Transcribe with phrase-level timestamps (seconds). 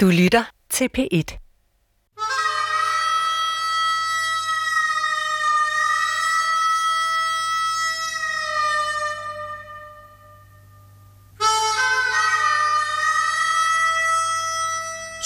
[0.00, 1.08] Du lytter til P1.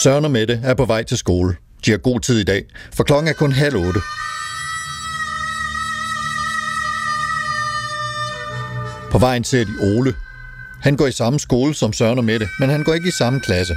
[0.03, 1.57] Søren og Mette er på vej til skole.
[1.84, 4.00] De har god tid i dag, for klokken er kun halv otte.
[9.11, 10.14] På vejen ser de Ole.
[10.82, 13.41] Han går i samme skole som Søren og Mette, men han går ikke i samme
[13.41, 13.77] klasse.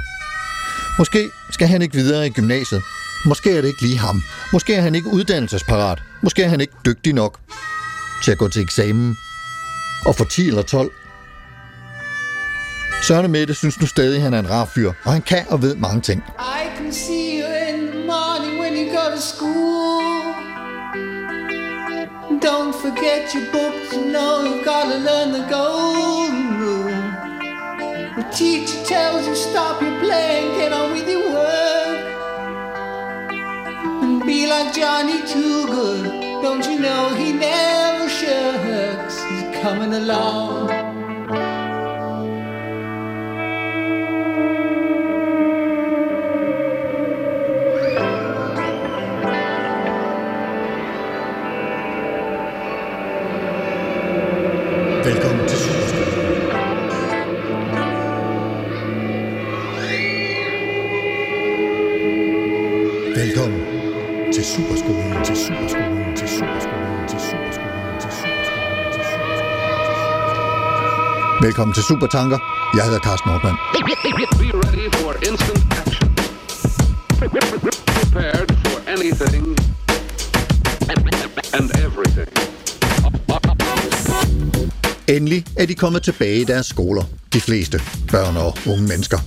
[0.98, 2.82] Måske skal han ikke videre i gymnasiet.
[3.26, 4.22] Måske er det ikke lige ham.
[4.52, 6.02] Måske er han ikke uddannelsesparat.
[6.22, 7.38] Måske er han ikke dygtig nok
[8.24, 9.16] til at gå til eksamen
[10.06, 10.90] og få 10 eller 12.
[13.02, 15.44] Søren og Mette synes nu stadig, at han er en rar fyr, og han kan
[15.48, 16.22] og ved mange ting.
[16.38, 19.86] I can see you in the morning when you go to school.
[22.48, 26.55] Don't forget your books, you know you gotta learn the golden.
[28.16, 31.98] The teacher tells you stop your playing, get on with your work.
[34.02, 36.40] And be like Johnny Too Good.
[36.40, 39.22] Don't you know he never shirks?
[39.22, 40.85] He's coming along.
[71.46, 72.38] Velkommen til Supertanker.
[72.76, 73.56] Jeg hedder Carsten Nordmann.
[74.42, 76.08] Be ready for instant action.
[77.98, 79.46] Prepared for anything
[81.58, 82.28] and everything.
[85.08, 87.04] Endelig er de kommet tilbage i deres skoler.
[87.32, 89.18] De fleste børn og unge mennesker.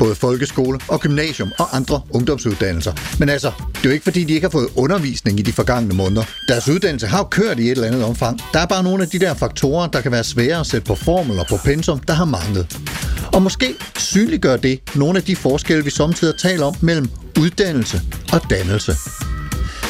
[0.00, 2.92] Både folkeskole og gymnasium og andre ungdomsuddannelser.
[3.18, 5.94] Men altså, det er jo ikke fordi, de ikke har fået undervisning i de forgangne
[5.94, 6.22] måneder.
[6.48, 8.40] Deres uddannelse har jo kørt i et eller andet omfang.
[8.52, 10.94] Der er bare nogle af de der faktorer, der kan være svære at sætte på
[10.94, 12.78] formel og på pensum, der har manglet.
[13.32, 17.08] Og måske synliggør det nogle af de forskelle, vi samtidig taler om mellem
[17.40, 18.00] uddannelse
[18.32, 18.92] og dannelse.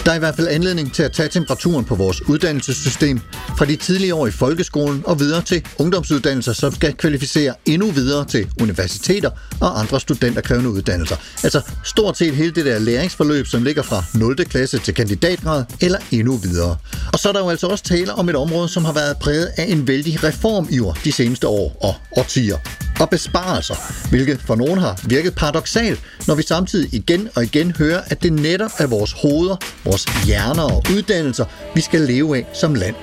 [0.05, 3.21] Der er i hvert fald anledning til at tage temperaturen på vores uddannelsessystem
[3.59, 8.25] fra de tidlige år i folkeskolen og videre til ungdomsuddannelser, som skal kvalificere endnu videre
[8.25, 9.31] til universiteter
[9.61, 11.17] og andre studenterkrævende uddannelser.
[11.43, 14.37] Altså stort set hele det der læringsforløb, som ligger fra 0.
[14.37, 16.77] klasse til kandidatgrad eller endnu videre.
[17.13, 19.51] Og så er der jo altså også tale om et område, som har været præget
[19.57, 22.57] af en vældig reformiver de seneste år og årtier
[23.01, 23.75] og besparelser,
[24.11, 28.33] hvilket for nogen har virket paradoxalt, når vi samtidig igen og igen hører, at det
[28.33, 29.57] netop er vores hoveder,
[29.91, 32.97] vores hjerner og uddannelser, vi skal leve af som land.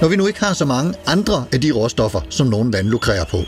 [0.00, 3.24] Når vi nu ikke har så mange andre af de råstoffer, som nogle lande lukrerer
[3.24, 3.38] på.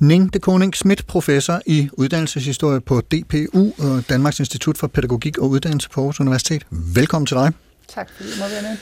[0.00, 5.38] Ning de Koning Schmidt, professor i uddannelseshistorie på DPU, og øh, Danmarks Institut for Pædagogik
[5.38, 6.66] og Uddannelse på Aarhus Universitet.
[6.70, 7.52] Velkommen til dig.
[7.88, 8.76] Tak fordi du må være med.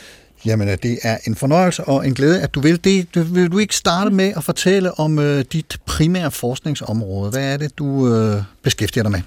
[0.46, 3.34] Jamen, øh, det er en fornøjelse og en glæde, at du vil det.
[3.34, 7.30] Vil du ikke starte med at fortælle om øh, dit primære forskningsområde?
[7.30, 9.20] Hvad er det, du øh, beskæftiger dig med?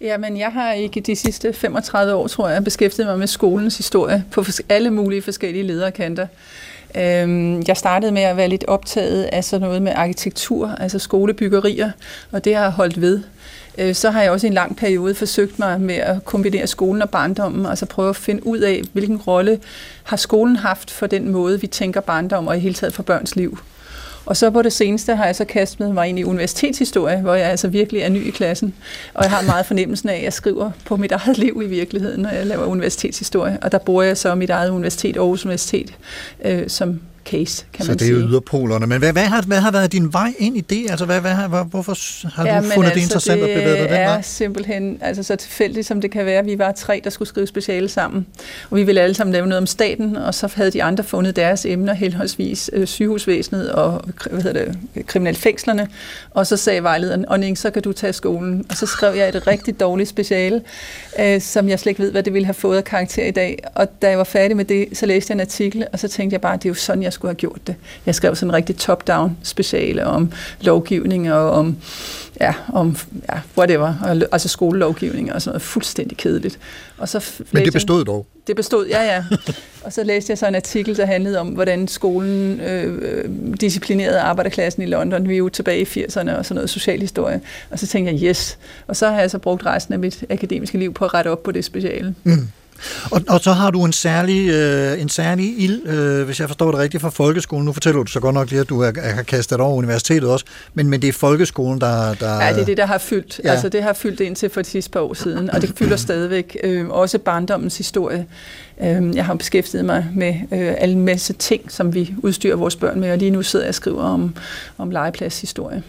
[0.00, 4.24] Jamen, jeg har ikke de sidste 35 år, tror jeg, beskæftiget mig med skolens historie
[4.30, 6.26] på alle mulige forskellige lederkanter.
[6.96, 11.90] Øhm, Jeg startede med at være lidt optaget af sådan noget med arkitektur, altså skolebyggerier,
[12.32, 13.22] og det har jeg holdt ved.
[13.78, 17.02] Øh, Så har jeg også i en lang periode forsøgt mig med at kombinere skolen
[17.02, 19.60] og barndommen, altså prøve at finde ud af, hvilken rolle
[20.02, 23.36] har skolen haft for den måde, vi tænker barndom og i hele taget for børns
[23.36, 23.58] liv.
[24.26, 27.50] Og så på det seneste har jeg så kastet mig ind i universitetshistorie, hvor jeg
[27.50, 28.74] altså virkelig er ny i klassen.
[29.14, 32.20] Og jeg har meget fornemmelsen af, at jeg skriver på mit eget liv i virkeligheden,
[32.22, 33.58] når jeg laver universitetshistorie.
[33.62, 35.94] Og der bruger jeg så mit eget universitet, Aarhus Universitet,
[36.44, 38.28] øh, som case, kan Så man det er jo sige.
[38.28, 38.86] yderpolerne.
[38.86, 40.90] Men hvad, hvad, har, hvad har været din vej ind i det?
[40.90, 41.96] Altså, hvad, hvad, har- hvor, hvorfor
[42.34, 44.22] har du Ja, men fundet det interessant at bevæge dig den det er vej?
[44.22, 46.44] simpelthen altså, så tilfældigt, som det kan være.
[46.44, 48.26] Vi var tre, der skulle skrive speciale sammen,
[48.70, 51.36] og vi ville alle sammen lave noget om staten, og så havde de andre fundet
[51.36, 55.88] deres emner, henholdsvis øh, sygehusvæsenet og hvad hedder det, kriminalfængslerne,
[56.30, 58.64] og så sagde vejlederen, og Ning, så kan du tage skolen.
[58.70, 60.60] Og så skrev jeg et rigtig dårligt speciale,
[61.20, 63.58] øh, som jeg slet ikke ved, hvad det ville have fået af karakter i dag.
[63.74, 66.34] Og da jeg var færdig med det, så læste jeg en artikel, og så tænkte
[66.34, 67.74] jeg bare, det er jo sådan, jeg skulle have gjort det.
[68.06, 71.76] Jeg skrev sådan en rigtig top-down speciale om lovgivning og om,
[72.40, 72.96] ja, om
[73.32, 76.58] ja, whatever, og altså skolelovgivning og sådan noget fuldstændig kedeligt.
[76.98, 78.26] Og så Men det jeg- bestod dog.
[78.46, 79.24] det bestod, ja, ja.
[79.84, 83.24] Og så læste jeg så en artikel, der handlede om, hvordan skolen øh, øh,
[83.60, 85.28] disciplinerede arbejderklassen i London.
[85.28, 87.40] Vi er jo tilbage i 80'erne og sådan noget socialhistorie.
[87.70, 88.58] Og så tænkte jeg, yes.
[88.86, 91.42] Og så har jeg så brugt resten af mit akademiske liv på at rette op
[91.42, 92.14] på det speciale.
[92.24, 92.48] Mm.
[93.10, 96.70] Og, og så har du en særlig, øh, en særlig ild, øh, hvis jeg forstår
[96.70, 97.64] det rigtigt, fra folkeskolen.
[97.64, 100.44] Nu fortæller du så godt nok lige, at du har kastet over universitetet også,
[100.74, 102.14] men, men det er folkeskolen, der...
[102.14, 103.40] der Ja, det er det, der har fyldt.
[103.44, 103.50] Ja.
[103.50, 106.56] Altså, det har fyldt indtil for de sidste par år siden, og det fylder stadigvæk.
[106.64, 108.26] Øh, også barndommens historie.
[108.82, 112.76] Øh, jeg har beskæftiget mig med øh, alle en masse ting, som vi udstyrer vores
[112.76, 114.36] børn med, og lige nu sidder jeg og skriver om,
[114.78, 115.82] om legepladshistorie.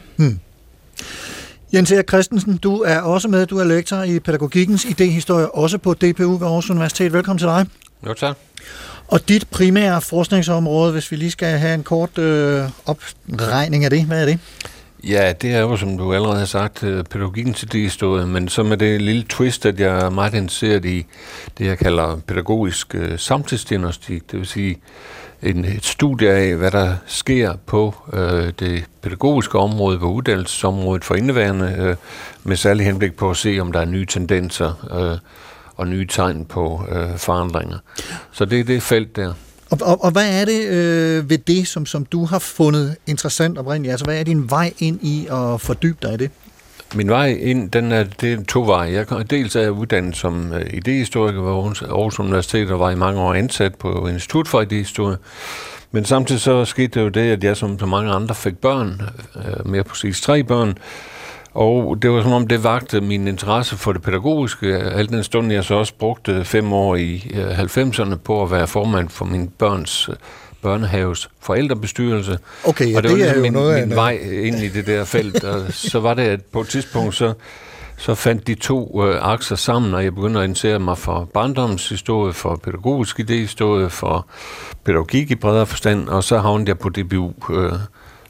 [1.74, 3.46] Jens Erik Christensen, du er også med.
[3.46, 7.14] Du er lektor i pædagogikkens idéhistorie, også på DPU ved Aarhus Universitet.
[7.14, 7.66] Velkommen til dig.
[8.08, 8.38] Jo, tak.
[9.08, 14.06] Og dit primære forskningsområde, hvis vi lige skal have en kort øh, opregning af det,
[14.06, 14.40] hvad er det?
[15.04, 18.78] Ja, det er jo, som du allerede har sagt, øh, pædagogikkens idéhistorie, men så med
[18.78, 21.06] det lille twist, at jeg er meget interesseret i
[21.58, 24.78] det, jeg kalder pædagogisk øh, samtidsdiagnostik, det vil sige
[25.46, 31.16] en, et studie af, hvad der sker på øh, det pædagogiske område, på uddannelsesområdet for
[31.16, 31.96] indeværende, øh,
[32.44, 35.18] med særlig henblik på at se, om der er nye tendenser øh,
[35.76, 37.78] og nye tegn på øh, forandringer.
[38.32, 39.34] Så det er det felt der.
[39.70, 43.58] Og, og, og hvad er det øh, ved det, som, som du har fundet interessant
[43.58, 43.92] oprindeligt?
[43.92, 46.32] Altså, hvad er din vej ind i at fordybe dig i det?
[46.96, 48.94] Min vej ind, den er, det er to veje.
[48.94, 52.80] Jeg kom, dels er jeg uddannet som øh, uh, idehistoriker ved Aarhus, Aarhus Universitet og
[52.80, 55.18] var i mange år ansat på Institut for Idehistorie.
[55.92, 59.02] Men samtidig så skete det jo det, at jeg som så mange andre fik børn,
[59.36, 60.78] uh, mere præcis tre børn,
[61.54, 65.52] og det var som om, det vagte min interesse for det pædagogiske, alt den stund
[65.52, 69.26] jeg så også brugte fem år i øh, uh, 90'erne på at være formand for
[69.26, 70.16] min børns uh,
[70.66, 72.38] børnehaves forældrebestyrelse.
[72.64, 74.56] Okay, ja, og det, det var er ligesom jo min, noget min en- vej ind
[74.56, 77.34] i det der felt, og så var det, at på et tidspunkt, så,
[77.98, 82.34] så fandt de to øh, akser sammen, og jeg begyndte at interessere mig for barndomshistorie,
[82.34, 84.28] for pædagogisk idéhistorie, for
[84.86, 87.72] pædagogik i bredere forstand, og så havnede jeg på DBU øh,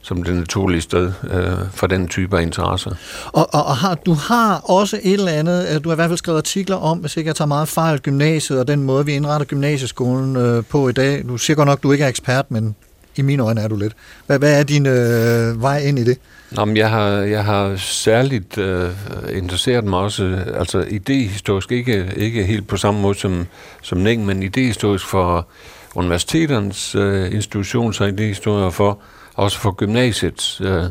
[0.06, 2.92] som det naturlige sted øh, for den type af interesser.
[3.25, 6.10] Og, og, og har, du har også et eller andet, øh, du har i hvert
[6.10, 9.13] fald skrevet artikler om, hvis ikke jeg tager meget fejl, gymnasiet og den måde, vi
[9.13, 11.24] indretter gymnasieskolen øh, på i dag.
[11.28, 12.75] Du siger godt nok, du ikke er ekspert, men
[13.16, 13.94] i mine øjne er du lidt.
[14.28, 16.18] Hvad, hvad er din øh, vej ind i det?
[16.52, 18.90] Nå, men jeg har, jeg har særligt øh,
[19.34, 23.48] interesseret mig også, altså idehistorisk, ikke, ikke helt på samme måde som,
[23.81, 25.48] som Ning, men idehistorisk for
[25.96, 29.00] universiteternes øh, institutions- og idehistorie, og for,
[29.35, 30.83] også for gymnasiets øh,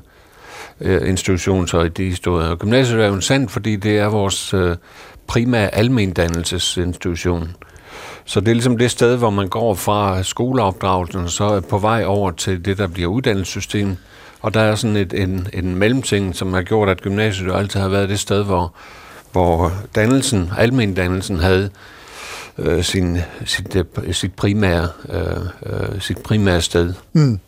[0.80, 2.48] øh, institutions- de historier.
[2.48, 4.76] Og gymnasiet er jo sandt, fordi det er vores øh,
[5.26, 7.56] primære almendannelsesinstitution.
[8.24, 11.78] Så det er ligesom det sted, hvor man går fra skoleopdragelsen, og så er på
[11.78, 13.96] vej over til det, der bliver uddannelsessystem.
[14.40, 17.80] Og der er sådan et, en, en mellemting, som har gjort, at gymnasiet jo altid
[17.80, 18.74] har været det sted, hvor,
[19.32, 21.70] hvor dannelsen, almindannelsen havde
[22.58, 25.36] øh, sin, sit, øh, sit, primære, øh,
[25.66, 26.92] øh, sit primære sted.
[27.12, 27.40] Mm.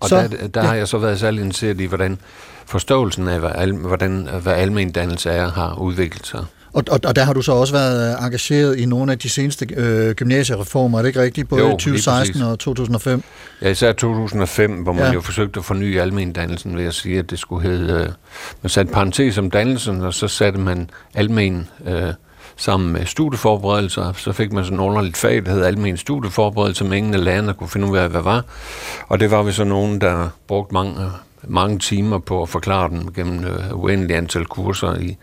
[0.00, 2.18] Og Så- der, der har jeg så været særlig interesseret i, hvordan
[2.66, 6.44] forståelsen af, hvad, al, hvordan, hvad almendannelse er, har udviklet sig.
[6.72, 9.28] Og, og, og der har du så også været øh, engageret i nogle af de
[9.28, 11.48] seneste øh, gymnasiereformer, er det ikke rigtigt?
[11.48, 12.42] Både Jo, i lige 2016 præcis.
[12.42, 13.22] og 2005.
[13.62, 15.06] Ja, især 2005, hvor man Ja.
[15.08, 15.12] ja.
[15.14, 17.92] jo forsøgte at forny almendannelsen ved at sige, at det skulle hedde...
[17.92, 18.08] Øh,
[18.62, 22.12] man satte parentes om dannelsen, og så satte man almen øh,
[22.56, 24.12] sammen med studieforberedelser.
[24.12, 27.54] Så fik man sådan et underligt fag, der hed almen studieforberedelse, som ingen af lærerne
[27.54, 28.44] kunne finde ud af, hvad var.
[29.08, 31.10] Og det var vi så nogen, der brugte mange,
[31.42, 35.16] mange timer på at forklare den gennem øh, uendelig antal kurser i, i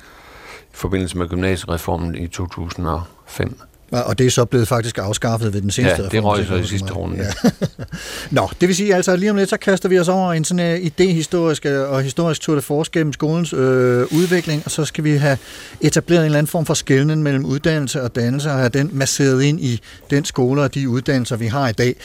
[0.73, 3.59] forbindelse med gymnasiereformen i 2005.
[3.91, 6.65] Og det er så blevet faktisk afskaffet ved den seneste Ja, det røg så i
[6.65, 7.18] sidste runde.
[7.18, 7.50] Ja.
[8.41, 10.44] Nå, det vil sige altså, at lige om lidt, så kaster vi os over en
[10.44, 14.85] sådan uh, idehistorisk øh, og historisk tour de force gennem skolens øh, udvikling, og så
[14.85, 15.37] skal vi have
[15.81, 19.44] etableret en eller anden form for skældning mellem uddannelse og dannelse, og have den masseret
[19.44, 21.95] ind i den skole og de uddannelser, vi har i dag.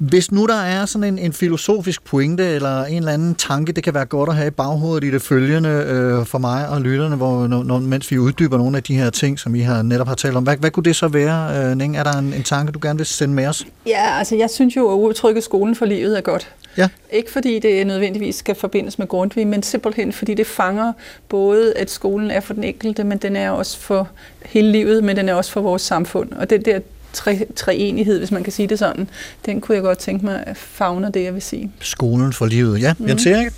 [0.00, 3.84] Hvis nu der er sådan en, en filosofisk pointe eller en eller anden tanke, det
[3.84, 7.16] kan være godt at have i baghovedet i det følgende øh, for mig og lytterne,
[7.16, 10.14] hvor, når, mens vi uddyber nogle af de her ting, som vi har netop har
[10.14, 10.42] talt om.
[10.42, 11.96] Hvad, hvad kunne det så være, øh, Ning?
[11.96, 13.66] Er der en, en tanke, du gerne vil sende med os?
[13.86, 16.52] Ja, altså jeg synes jo, at udtrykket skolen for livet er godt.
[16.76, 16.88] Ja.
[17.12, 20.92] Ikke fordi det nødvendigvis skal forbindes med Grundtvig, men simpelthen fordi det fanger
[21.28, 24.08] både, at skolen er for den enkelte, men den er også for
[24.44, 26.32] hele livet, men den er også for vores samfund.
[26.32, 26.80] Og den der
[27.12, 29.08] tre, treenighed, hvis man kan sige det sådan,
[29.46, 31.72] den kunne jeg godt tænke mig at fagne det, jeg vil sige.
[31.80, 32.82] Skolen for livet.
[32.82, 33.52] Ja, Jens Erik?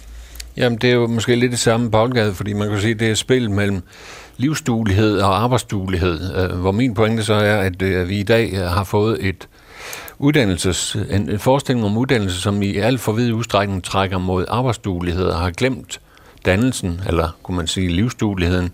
[0.56, 3.10] Jamen, det er jo måske lidt det samme boldgade, fordi man kan sige, at det
[3.10, 3.82] er spil mellem
[4.36, 8.60] livsduelighed og arbejdsduelighed, øh, hvor min pointe så er, at øh, vi i dag øh,
[8.60, 9.48] har fået et
[10.18, 15.24] uddannelses, en, en forestilling om uddannelse, som i alt for vid udstrækning trækker mod arbejdsduelighed
[15.24, 16.00] og har glemt
[16.44, 18.70] dannelsen, eller kunne man sige livsdueligheden.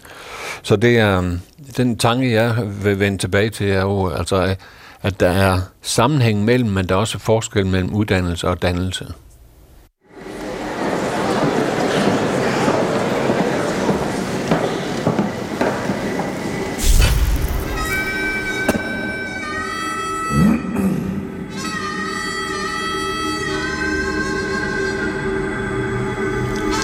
[0.63, 1.41] Så det er øhm,
[1.77, 4.57] den tanke, jeg vil vende tilbage til, er jo altså,
[5.03, 9.07] at der er sammenhæng mellem, men der er også forskel mellem uddannelse og dannelse.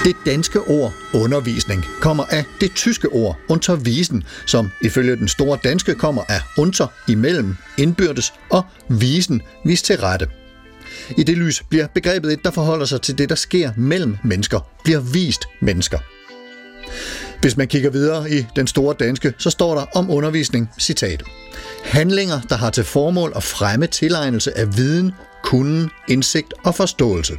[0.04, 5.94] Det danske ord undervisning kommer af det tyske ord unterwiesen, som ifølge den store danske
[5.94, 10.28] kommer af unter, imellem, indbyrdes og visen, vis til rette.
[11.18, 14.60] I det lys bliver begrebet et, der forholder sig til det, der sker mellem mennesker,
[14.84, 15.98] bliver vist mennesker.
[17.40, 21.22] Hvis man kigger videre i den store danske, så står der om undervisning, citat.
[21.84, 25.12] Handlinger, der har til formål at fremme tilegnelse af viden,
[25.44, 27.34] kunden, indsigt og forståelse.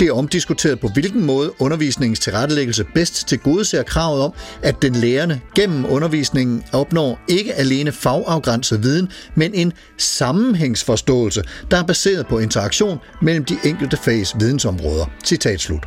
[0.00, 5.40] Det er omdiskuteret på hvilken måde undervisningens tilrettelæggelse bedst tilgodeser kravet om, at den lærende
[5.56, 12.98] gennem undervisningen opnår ikke alene fagafgrænset viden, men en sammenhængsforståelse, der er baseret på interaktion
[13.22, 15.06] mellem de enkelte fags vidensområder.
[15.24, 15.84] Citat slut.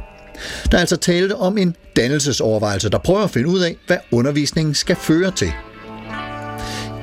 [0.72, 4.75] Der er altså tale om en dannelsesovervejelse, der prøver at finde ud af, hvad undervisningen
[4.75, 5.52] skal føre til.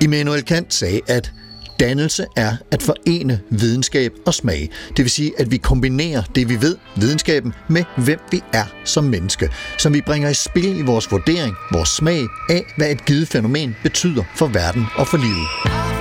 [0.02, 1.32] Immanuel Kant sagde, at
[1.80, 4.70] dannelse er at forene videnskab og smag.
[4.88, 9.04] Det vil sige, at vi kombinerer det, vi ved, videnskaben, med hvem vi er som
[9.04, 13.28] menneske, som vi bringer i spil i vores vurdering, vores smag af, hvad et givet
[13.28, 15.99] fænomen betyder for verden og for livet.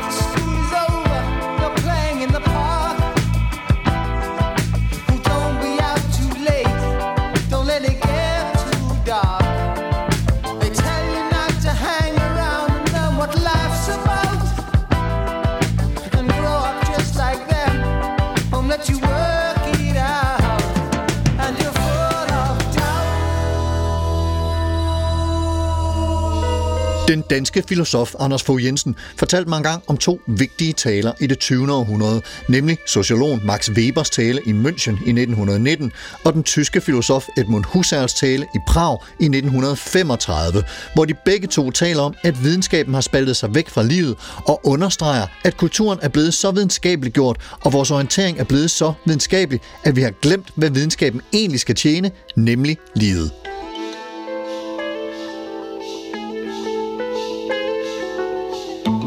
[27.09, 31.39] Den danske filosof Anders Fogh Jensen fortalte mig engang om to vigtige taler i det
[31.39, 31.73] 20.
[31.73, 35.91] århundrede, nemlig sociologen Max Webers tale i München i 1919
[36.23, 40.63] og den tyske filosof Edmund Husserls tale i Prag i 1935,
[40.93, 44.61] hvor de begge to taler om, at videnskaben har spaltet sig væk fra livet og
[44.63, 49.61] understreger, at kulturen er blevet så videnskabeligt gjort, og vores orientering er blevet så videnskabelig,
[49.83, 53.31] at vi har glemt, hvad videnskaben egentlig skal tjene, nemlig livet.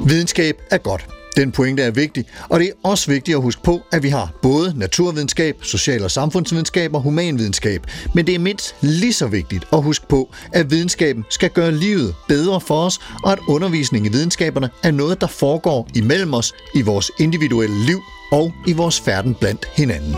[0.07, 1.07] Videnskab er godt.
[1.37, 4.33] Den pointe er vigtig, og det er også vigtigt at huske på, at vi har
[4.43, 7.87] både naturvidenskab, social- og samfundsvidenskab og humanvidenskab.
[8.15, 12.15] Men det er mindst lige så vigtigt at huske på, at videnskaben skal gøre livet
[12.29, 16.83] bedre for os, og at undervisning i videnskaberne er noget, der foregår imellem os i
[16.83, 18.01] vores individuelle liv
[18.33, 20.17] og i vores færden blandt hinanden.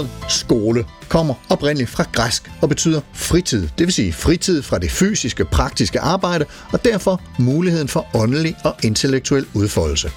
[0.00, 4.90] Ordet skole kommer oprindeligt fra græsk og betyder fritid, det vil sige fritid fra det
[4.90, 10.10] fysiske, praktiske arbejde, og derfor muligheden for åndelig og intellektuel udfoldelse.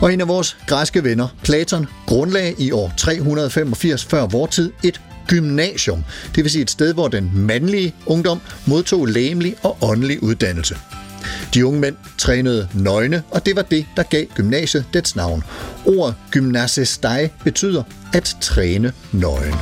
[0.00, 5.00] Og en af vores græske venner, Platon, grundlagde i år 385 før vor tid et
[5.26, 10.76] gymnasium, det vil sige et sted, hvor den mandlige ungdom modtog læmelig og åndelig uddannelse.
[11.54, 15.44] De unge mænd trænede nøgne, og det var det, der gav gymnasiet dets navn.
[15.86, 17.82] Ordet gymnasestai betyder
[18.14, 19.54] at træne nøgen.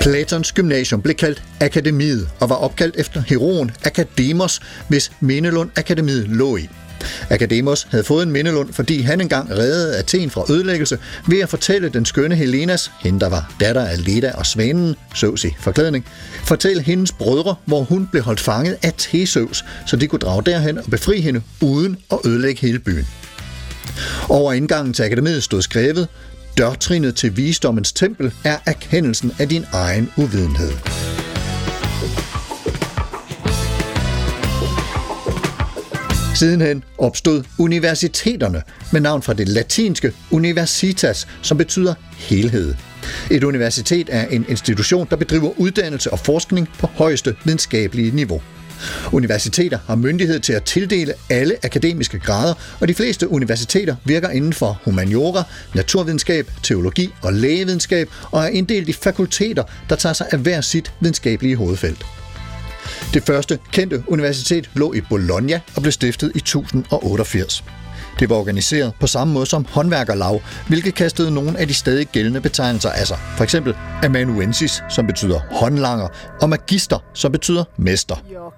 [0.00, 6.56] Platons gymnasium blev kaldt Akademiet og var opkaldt efter heroen Akademos, hvis Mindelund Akademiet lå
[6.56, 6.68] i.
[7.30, 11.88] Akademos havde fået en mindelund, fordi han engang reddede Athen fra ødelæggelse ved at fortælle
[11.88, 16.04] den skønne Helenas, hende der var datter af Leda og Svanen, Søvs i forklædning,
[16.44, 20.78] fortælle hendes brødre, hvor hun blev holdt fanget af Theseus, så de kunne drage derhen
[20.78, 23.06] og befri hende uden at ødelægge hele byen.
[24.28, 26.08] Over indgangen til akademiet stod skrevet,
[26.58, 30.72] Dørtrinet til visdommens tempel er erkendelsen af din egen uvidenhed.
[36.38, 42.74] Sidenhen opstod universiteterne med navn fra det latinske universitas, som betyder helhed.
[43.30, 48.42] Et universitet er en institution, der bedriver uddannelse og forskning på højeste videnskabelige niveau.
[49.12, 54.52] Universiteter har myndighed til at tildele alle akademiske grader, og de fleste universiteter virker inden
[54.52, 55.42] for humaniora,
[55.74, 60.92] naturvidenskab, teologi og lægevidenskab og er inddelt i fakulteter, der tager sig af hver sit
[61.00, 62.04] videnskabelige hovedfelt.
[63.14, 67.64] Det første kendte universitet lå i Bologna og blev stiftet i 1088.
[68.18, 72.40] Det var organiseret på samme måde som håndværkerlag, hvilket kastede nogle af de stadig gældende
[72.40, 73.18] betegnelser af sig.
[73.36, 76.08] For eksempel amanuensis, som betyder håndlanger,
[76.42, 78.16] og magister, som betyder mester.
[78.16, 78.48] You're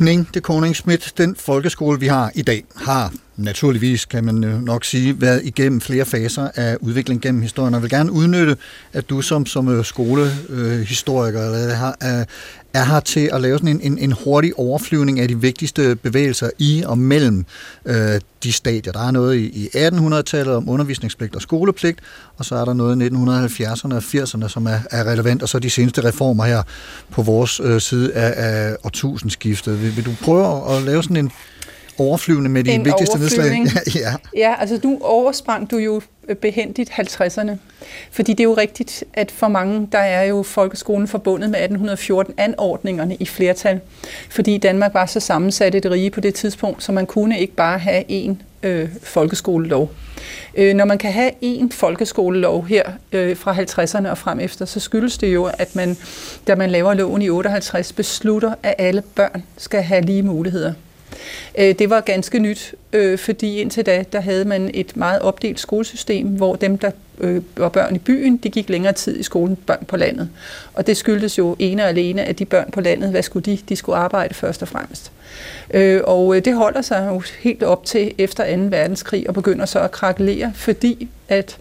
[0.00, 4.62] Ning de Koning Schmidt, den folkeskole, vi har i dag, har naturligvis, kan man øh,
[4.62, 8.56] nok sige, været igennem flere faser af udvikling gennem historien, og vil gerne udnytte,
[8.92, 12.26] at du som, som øh, skolehistoriker eller har,
[12.74, 16.50] er, her til at lave sådan en, en, en hurtig overflyvning af de vigtigste bevægelser
[16.58, 17.44] i og mellem
[17.84, 18.92] øh, de stadier.
[18.92, 22.00] Der er noget i, i 1800-tallet om undervisningspligt og skolepligt,
[22.36, 25.58] og så er der noget i 1970'erne og 80'erne, som er, er relevant, og så
[25.58, 26.62] de seneste reformer her
[27.10, 29.82] på vores øh, side af, af årtusindskiftet.
[29.82, 31.30] Vil, vil du prøve at lave sådan en
[31.98, 33.66] overflyvende med de En vigtigste nedslag?
[34.02, 34.14] ja.
[34.36, 36.00] Ja, altså nu oversprang du jo
[36.40, 37.50] behendigt 50'erne.
[38.10, 42.34] Fordi det er jo rigtigt, at for mange, der er jo folkeskolen forbundet med 1814
[42.36, 43.80] anordningerne i flertal.
[44.30, 47.78] Fordi Danmark var så sammensat et rige på det tidspunkt, så man kunne ikke bare
[47.78, 49.90] have én øh, folkeskolelov.
[50.54, 54.80] Øh, når man kan have én folkeskolelov her øh, fra 50'erne og frem efter, så
[54.80, 55.96] skyldes det jo, at man,
[56.46, 60.72] da man laver loven i 58, beslutter, at alle børn skal have lige muligheder.
[61.58, 65.60] Øh, Det var ganske nyt, øh, fordi indtil da, der havde man et meget opdelt
[65.60, 69.56] skolesystem, hvor dem, der øh, var børn i byen, de gik længere tid i skolen
[69.56, 70.28] børn på landet.
[70.74, 73.58] Og det skyldtes jo ene og alene, at de børn på landet, hvad skulle de?
[73.68, 75.12] De skulle arbejde først og fremmest.
[75.74, 78.62] Øh, Og øh, det holder sig jo helt op til efter 2.
[78.62, 81.56] verdenskrig og begynder så at krakelere, fordi at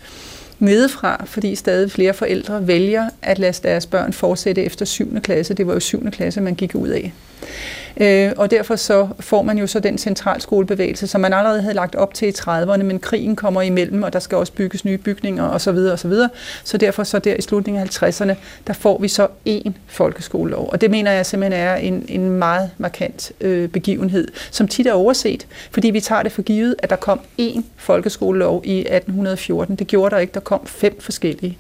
[0.60, 5.22] nedefra, fordi stadig flere forældre vælger at lade deres børn fortsætte efter 7.
[5.22, 5.54] klasse.
[5.54, 6.12] Det var jo 7.
[6.12, 7.14] klasse, man gik ud af.
[8.00, 11.96] Øh, og derfor så får man jo så den centralskolebevægelse, som man allerede havde lagt
[11.96, 15.50] op til i 30'erne, men krigen kommer imellem, og der skal også bygges nye bygninger
[15.50, 15.60] osv.
[15.60, 16.30] Så, videre, og så, videre.
[16.64, 18.34] så derfor så der i slutningen af 50'erne,
[18.68, 20.70] der får vi så én folkeskolelov.
[20.72, 24.94] Og det mener jeg simpelthen er en, en meget markant øh, begivenhed, som tit er
[24.94, 29.76] overset, fordi vi tager det for givet, at der kom én folkeskolelov i 1814.
[29.76, 31.58] Det gjorde der ikke, der kom fem forskellige.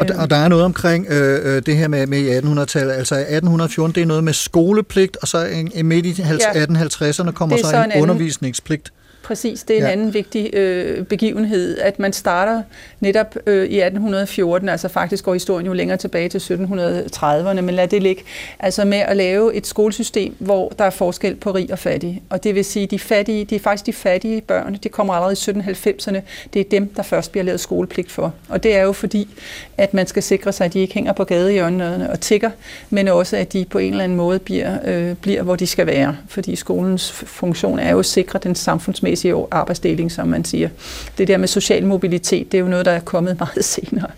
[0.00, 2.92] Og, der, og der er noget omkring øh, øh, det her med, med i 1800-tallet.
[2.92, 5.46] Altså 1814, det er noget med skolepligt, og så
[5.84, 6.12] midt i
[6.54, 6.64] Ja.
[6.64, 8.92] 1850'erne kommer er så, så en, en undervisningspligt.
[9.24, 9.92] Præcis, det er en Ja.
[9.92, 12.62] anden vigtig øh, begivenhed, at man starter
[13.00, 17.88] netop øh, i 1814, altså faktisk går historien jo længere tilbage til 1730'erne, men lad
[17.88, 18.22] det ligge,
[18.58, 22.22] altså med at lave et skolesystem, hvor der er forskel på rig og fattig.
[22.30, 25.32] Og det vil sige, de fattige, de er faktisk de fattige børn, de kommer allerede
[25.32, 26.20] i 1790'erne,
[26.54, 28.32] det er dem, der først bliver lavet skolepligt for.
[28.48, 29.28] Og det er jo fordi,
[29.78, 32.50] at man skal sikre sig, at de ikke hænger på gadehjørnerne og tigger,
[32.90, 35.86] men også at de på en eller anden måde bliver, øh, bliver hvor de skal
[35.86, 36.16] være.
[36.28, 39.13] Fordi skolens funktion er jo at sikre den samfundsmæssige
[39.50, 40.68] arbejdsdeling, som man siger.
[41.18, 44.10] Det der med social mobilitet, det er jo noget, der er kommet meget senere.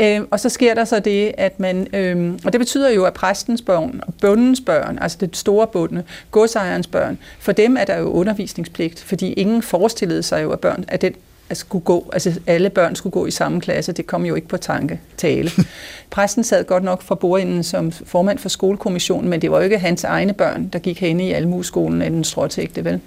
[0.00, 3.14] Øh, og så sker der så det, at man, øh, og det betyder jo, at
[3.14, 7.98] præstens børn og bundens børn, altså det store bunde, godsejerens børn, for dem er der
[7.98, 11.14] jo undervisningspligt, fordi ingen forestillede sig jo, at børn at den
[11.50, 14.48] at skulle gå, altså alle børn skulle gå i samme klasse, det kom jo ikke
[14.48, 15.50] på tanke tale.
[16.10, 19.78] Præsten sad godt nok fra bordenden som formand for skolekommissionen, men det var jo ikke
[19.78, 23.00] hans egne børn, der gik hen i almueskolen af den stråtægte, vel?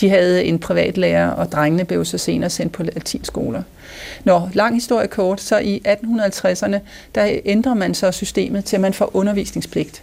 [0.00, 3.62] De havde en privatlærer, og drengene blev så senere sendt på latinskoler.
[4.24, 6.78] Nå, lang historie kort, så i 1850'erne,
[7.14, 10.02] der ændrer man så systemet til, at man får undervisningspligt.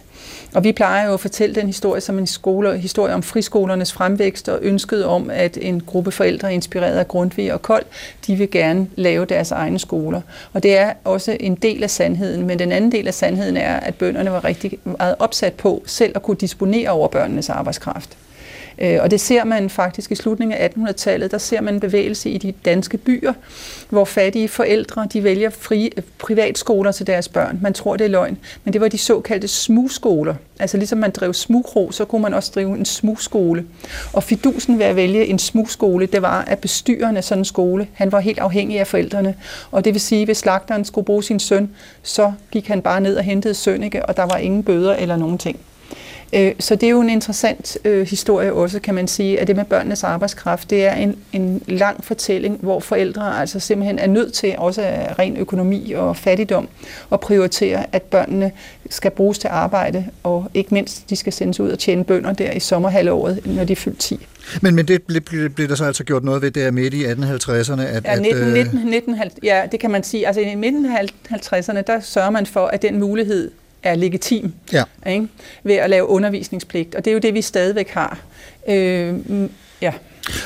[0.54, 4.48] Og vi plejer jo at fortælle den historie som en skole, historie om friskolernes fremvækst
[4.48, 7.84] og ønsket om, at en gruppe forældre inspireret af Grundtvig og Kold,
[8.26, 10.20] de vil gerne lave deres egne skoler.
[10.52, 13.76] Og det er også en del af sandheden, men den anden del af sandheden er,
[13.76, 18.16] at bønderne var rigtig meget opsat på selv at kunne disponere over børnenes arbejdskraft.
[18.80, 22.30] Øh, Og det ser man faktisk i slutningen af 1800-tallet, der ser man en bevægelse
[22.30, 23.32] i de danske byer,
[23.88, 27.58] hvor fattige forældre de vælger frie, øh, privatskoler til deres børn.
[27.62, 30.34] Man tror, det er løgn, men det var de såkaldte smugskoler.
[30.58, 33.64] Altså ligesom man drev smugro, så kunne man også drive en smugskole.
[34.12, 37.86] Og fidusen ved at vælge en smugskole, det var, at bestyreren af sådan en skole,
[37.92, 39.34] han var helt afhængig af forældrene.
[39.70, 41.70] Og det vil sige, at hvis slagteren skulle bruge sin søn,
[42.02, 45.38] så gik han bare ned og hentede sønnike, og der var ingen bøder eller nogen
[45.38, 45.60] ting.
[46.32, 49.56] Øh, Så det er jo en interessant øh, historie også, kan man sige, at det
[49.56, 54.32] med børnenes arbejdskraft, det er en, en lang fortælling, hvor forældre altså simpelthen er nødt
[54.32, 56.68] til, også af ren økonomi og fattigdom,
[57.12, 58.52] at prioritere, at børnene
[58.90, 62.52] skal bruges til arbejde, og ikke mindst, de skal sendes ud og tjene bønder der
[62.52, 64.26] i sommerhalvåret, når de er fyldt 10.
[64.62, 67.04] Men, men det blev, blev, blev der så altså gjort noget ved der midt i
[67.04, 67.82] 1850'erne?
[67.82, 70.26] At, Ja, 19, at, 19, 19, ja, det kan man sige.
[70.26, 73.50] Altså i midten af 50'erne, der sørger man for, at den mulighed
[73.82, 74.52] er legitim.
[74.72, 74.84] Ja.
[75.06, 75.28] Ikke?
[75.64, 76.94] Ved at lave undervisningspligt.
[76.94, 78.18] Og det er jo det, vi stadigvæk har.
[78.68, 79.50] Øh, mm,
[79.82, 79.92] ja.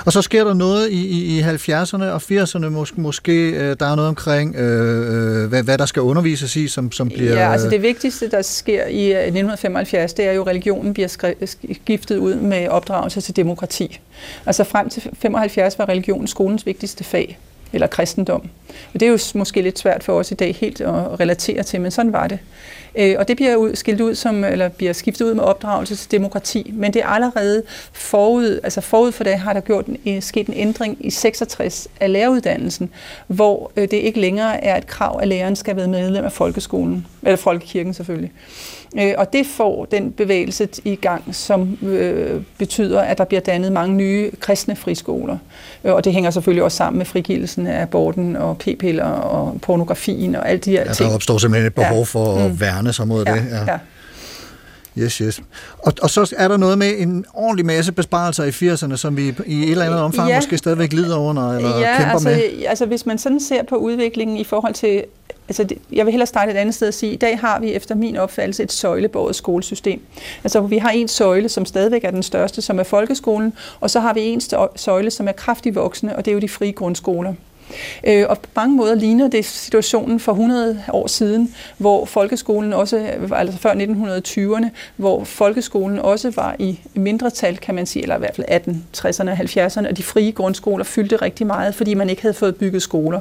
[0.07, 3.87] Og så sker der noget i, i, i 70'erne og 80'erne måske, måske øh, der
[3.87, 7.33] er noget omkring, øh, øh, hvad, hvad der skal undervises i, som, som bliver...
[7.33, 11.35] Ja, altså det vigtigste, der sker i øh, 1975, det er jo, at religionen bliver
[11.73, 14.01] skiftet ud med opdragelse til demokrati.
[14.47, 17.39] Altså frem til 75 var religion skolens vigtigste fag
[17.75, 18.51] eller kristendom.
[18.95, 21.81] Og det er jo måske lidt svært for os i dag helt at relatere til,
[21.81, 22.39] men sådan var det.
[22.97, 26.11] Øh, og det bliver ud, skilt ud som, eller bliver skiftet ud med opdragelse til
[26.11, 26.71] demokrati.
[26.75, 30.47] Men det er allerede forud, altså forud for det har der gjort en, øh, sket
[30.47, 32.91] en ændring i 66 af læreruddannelsen,
[33.27, 37.07] hvor øh, det ikke længere er et krav, at læreren skal være medlem af folkeskolen,
[37.23, 38.33] eller folkekirken selvfølgelig.
[39.01, 43.73] Øh, og det får den bevægelse i gang, som øh, betyder, at der bliver dannet
[43.73, 45.39] mange nye kristne friskoler.
[45.85, 50.35] Øh, og det hænger selvfølgelig også sammen med frigivelsen af aborten og p-piller og pornografien
[50.35, 51.09] og alt de her ja, ting.
[51.09, 52.03] Der opstår simpelthen et behov Ja.
[52.05, 52.61] for at Mm.
[52.61, 53.45] værne sig mod ja, det.
[53.69, 53.79] ja.
[54.99, 55.41] Yes, yes.
[55.79, 59.35] Og, og så er der noget med en ordentlig masse besparelser i 80'erne, som vi
[59.47, 60.37] i et eller andet omfang Ja.
[60.37, 62.41] måske stadigvæk lider under eller ja, kæmper altså, med.
[62.69, 65.05] altså hvis man sådan ser på udviklingen i forhold til,
[65.49, 67.73] altså det, jeg vil hellere starte et andet sted og sige, i dag har vi
[67.73, 70.01] efter min opfattelse et søjlebåret skolesystem.
[70.45, 74.01] Altså vi har en søjle, som stadigvæk er den største, som er folkeskolen, og så
[74.01, 74.41] har vi en
[74.77, 77.35] søjle, som er kraftig voksende, og det er jo de frie grundskoler.
[78.07, 83.11] Øh, og på mange måder ligner det situationen for 100 år siden, hvor folkeskolen også,
[83.33, 88.37] altså før 1920'erne, hvor folkeskolen også var i mindretal, kan man sige, eller i hvert
[88.37, 88.47] fald
[88.97, 92.57] 1860'erne og 70'erne, og de frie grundskoler fyldte rigtig meget, fordi man ikke havde fået
[92.57, 93.21] bygget skoler.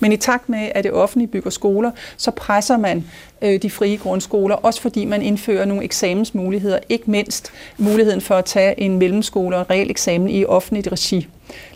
[0.00, 3.04] Men i takt med, at det offentlige bygger skoler, så presser man
[3.42, 8.44] øh, de frie grundskoler, også fordi man indfører nogle eksamensmuligheder, ikke mindst muligheden for at
[8.44, 11.28] tage en mellemskole og en reel eksamen i offentligt regi.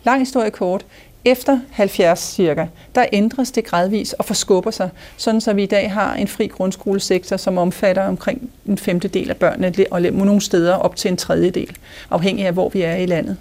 [0.04, 0.86] Lang historie kort,
[1.30, 5.92] efter 70 cirka, der ændres det gradvis og forskubber sig, sådan så vi i dag
[5.92, 10.96] har en fri grundskolesektor, som omfatter omkring en femtedel af børnene, og nogle steder op
[10.96, 11.76] til en tredjedel,
[12.10, 13.36] afhængig af hvor vi er i landet.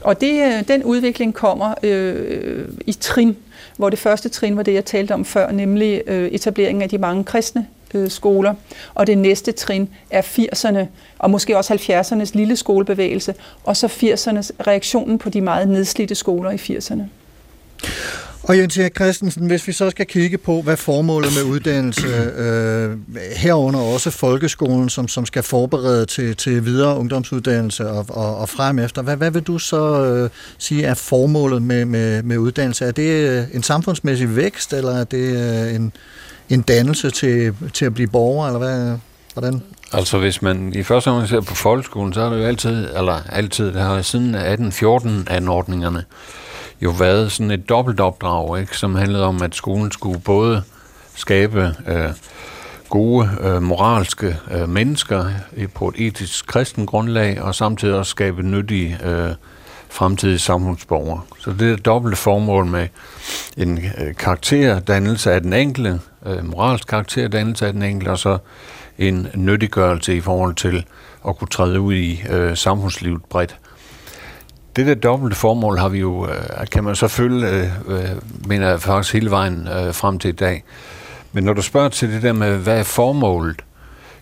[0.00, 3.36] Og det, øh, den udvikling kommer øh, i trin,
[3.76, 6.98] hvor det første trin var det, jeg talte om før, nemlig øh, etableringen af de
[6.98, 8.54] mange kristne øh, skoler.
[8.94, 10.86] Og det næste trin er 80'erne,
[11.18, 16.50] og måske også 70'ernes lille skolebevægelse, og så 80'ernes reaktionen på de meget nedslidte skoler
[16.50, 17.02] i 80'erne.
[18.48, 22.96] Og Jens Erik Christensen, hvis vi så skal kigge på, hvad formålet med uddannelse, øh,
[23.36, 28.78] herunder også folkeskolen, som, som skal forberede til, til videre ungdomsuddannelse og, og, og frem
[28.78, 32.84] efter, hvad, hvad vil du så øh, sige er formålet med, med, med uddannelse?
[32.84, 35.92] Er det øh, en samfundsmæssig vækst, eller er det øh, en,
[36.48, 38.98] en dannelse til, til at blive borger, eller hvad,
[39.32, 39.62] hvordan?
[39.92, 43.20] Altså hvis man i første omgang ser på folkeskolen, så har det jo altid, eller
[43.28, 46.04] altid, det har siden 1814 anordningerne
[46.80, 50.62] jo været sådan et dobbeltopdrag, ikke, som handlede om, at skolen skulle både
[51.14, 52.10] skabe øh,
[52.88, 55.24] gode øh, moralske øh, mennesker
[55.74, 59.34] på et etisk kristen grundlag, og samtidig også skabe nyttige øh,
[59.88, 61.20] fremtidige samfundsborgere.
[61.38, 62.88] Så det er et dobbelt formål med
[63.56, 68.38] en øh, karakterdannelse af den enkelte, øh, moralsk karakterdannelse af den enkelte, og så
[68.98, 70.84] en nyttiggørelse i forhold til
[71.28, 73.56] at kunne træde ud i øh, samfundslivet bredt.
[74.76, 78.08] Det der dobbelte formål har vi jo, øh, kan man så følge, øh, øh,
[78.46, 80.64] mener jeg faktisk hele vejen øh, frem til i dag.
[81.32, 83.64] Men når du spørger til det der med, hvad er formålet,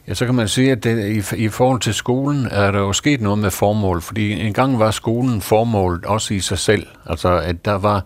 [0.09, 2.93] ja, så kan man sige, at det, i, i forhold til skolen er der jo
[2.93, 6.87] sket noget med formål, fordi engang var skolen formålet også i sig selv.
[7.07, 8.05] Altså, at der var,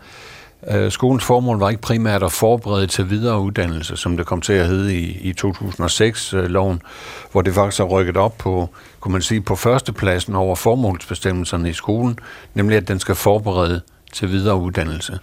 [0.66, 4.52] Øh, skolens formål var ikke primært at forberede til videre uddannelse, som det kom til
[4.52, 8.68] at hedde i, i 2006-loven, øh, hvor det faktisk er rykket op på,
[9.00, 12.18] kunne man sige, på førstepladsen over formålsbestemmelserne i skolen,
[12.54, 13.80] nemlig at den skal forberede
[14.12, 15.18] til videre uddannelse.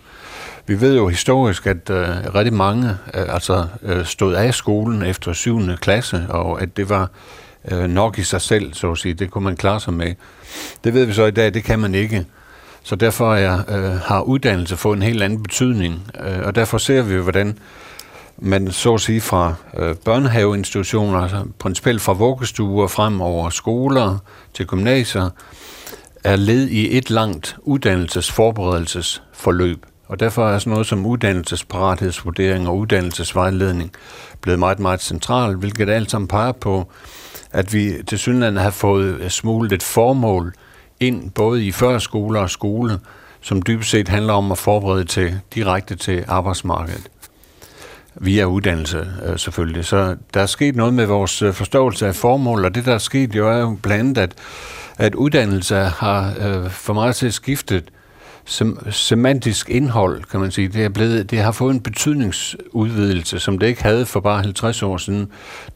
[0.67, 5.34] Vi ved jo historisk, at øh, rigtig mange øh, altså, øh, stod af skolen efter
[5.34, 5.60] 7.
[5.82, 7.10] klasse, og at det var
[7.71, 9.13] øh, nok i sig selv, så at sige.
[9.13, 10.13] Det kunne man klare sig med.
[10.84, 12.26] Det ved vi så i dag, det kan man ikke.
[12.86, 17.02] Så derfor er, øh, har uddannelse fået en helt anden betydning, øh, og derfor ser
[17.02, 17.58] vi jo, hvordan
[18.38, 24.17] man så at sige fra øh, børnehaveinstitutioner, altså principielt fra vuggestuer frem over skoler
[24.54, 25.30] til gymnasier,
[26.24, 29.86] er led i et langt uddannelsesforberedelsesforløb.
[30.08, 33.91] Og derfor er sådan noget som uddannelsesparathedsvurdering og uddannelsesvejledning
[34.41, 36.91] blevet meget, meget central, hvilket alt sammen peger på,
[37.52, 40.54] at vi til synligheden har fået øh, smuglet et formål
[40.99, 42.99] ind, både i førskole og skole,
[43.41, 47.10] som dybest set handler om at forberede til direkte til arbejdsmarkedet.
[48.15, 49.86] Via uddannelse øh, selvfølgelig.
[49.86, 52.97] Så der er sket noget med vores øh, forståelse af formål, og det der er
[52.97, 54.34] sket jo er jo blandt andet, at,
[54.97, 57.84] at uddannelse har øh, for meget til skiftet
[58.45, 60.67] sem- semantisk indhold, kan man sige.
[60.67, 64.84] Det, er blevet, det har fået en betydningsudvidelse, som det ikke havde for bare 50
[64.84, 65.27] år siden.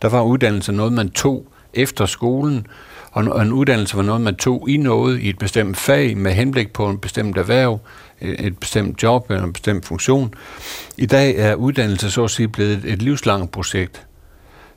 [0.02, 2.68] Der var uddannelse noget, man tog efter skolen,
[3.12, 6.32] og en- en uddannelse var noget, man tog i noget i et bestemt fag med
[6.32, 7.80] henblik på en bestemt erhverv,
[8.22, 10.34] et bestemt job eller en bestemt funktion.
[10.98, 14.06] I dag er uddannelse så at sige blevet et, livslangt projekt.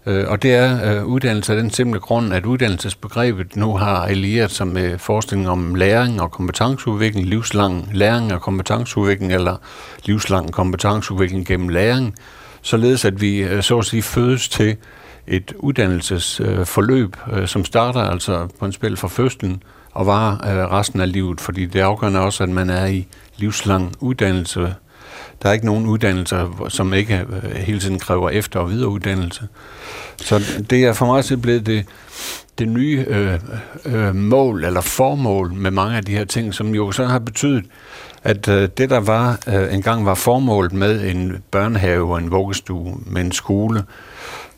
[0.07, 4.51] Øh, og det er øh, uddannelse af den simple grund, at uddannelsesbegrebet nu har allieret
[4.51, 9.57] sig med forskning om læring og kompetenceudvikling, livslang læring og kompetenceudvikling, eller
[10.05, 12.15] livslang kompetenceudvikling gennem læring,
[12.63, 14.77] således at vi øh, så at sige fødes til
[15.27, 21.01] et uddannelsesforløb, øh, som starter altså på en spil fra fødslen og varer øh, resten
[21.01, 23.07] af livet, fordi det afgørende også, at man er i
[23.37, 24.75] livslang uddannelse.
[25.43, 29.49] Der er ikke nogen uddannelser, som ikke øh, hele tiden kræver efter- og videreuddannelse.
[30.17, 31.87] Så det er for mig så blevet det,
[32.59, 33.39] det nye øh,
[33.85, 37.65] øh, mål eller formål med mange af de her ting, som jo så har betydet,
[38.25, 43.01] at øh, det der var øh, engang var formålet med en børnehave og en vuggestue
[43.07, 43.83] med en skole,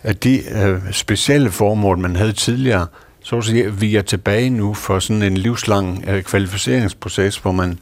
[0.04, 2.86] at de øh, specielle formål, man havde tidligere,
[3.22, 7.78] så at sige, vi er tilbage nu for sådan en livslang øh, kvalificeringsproces, hvor man,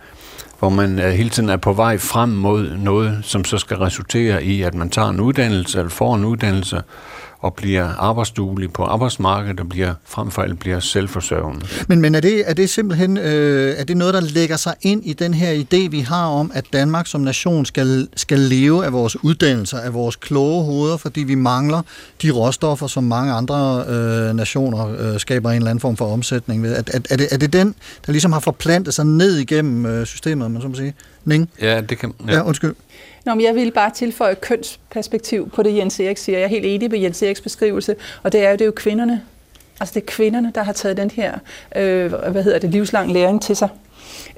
[0.58, 4.44] hvor man øh, hele tiden er på vej frem mod noget, som så skal resultere
[4.44, 6.82] i, at man tager en uddannelse eller får en uddannelse
[7.42, 11.66] og bliver arbejdsduelig på arbejdsmarkedet og bliver frem for alt bliver selvforsørgende.
[11.88, 15.06] Men, men er, det, er det simpelthen øh, er det noget, der lægger sig ind
[15.06, 18.92] i den her idé, vi har om, at Danmark som nation skal, skal leve af
[18.92, 21.82] vores uddannelser, af vores kloge hoveder, fordi vi mangler
[22.22, 26.62] de råstoffer, som mange andre øh, nationer øh, skaber en eller anden form for omsætning
[26.62, 26.72] ved?
[26.72, 27.74] Er, er, er, det, er det den,
[28.06, 30.94] der ligesom har forplantet sig ned igennem øh, systemet, man så må sige?
[31.24, 31.50] Ning?
[31.60, 32.14] Ja, det kan...
[32.26, 32.74] Ja, ja undskyld.
[33.24, 36.38] Nå, men jeg vil bare tilføje kønsperspektiv på det, Jens Erik siger.
[36.38, 38.72] Jeg er helt enig med Jens Eriks beskrivelse, og det er jo, det er jo
[38.76, 39.22] kvinderne.
[39.80, 41.38] Altså det er kvinderne, der har taget den her
[41.76, 43.68] øh, hvad hedder det, livslang læring til sig.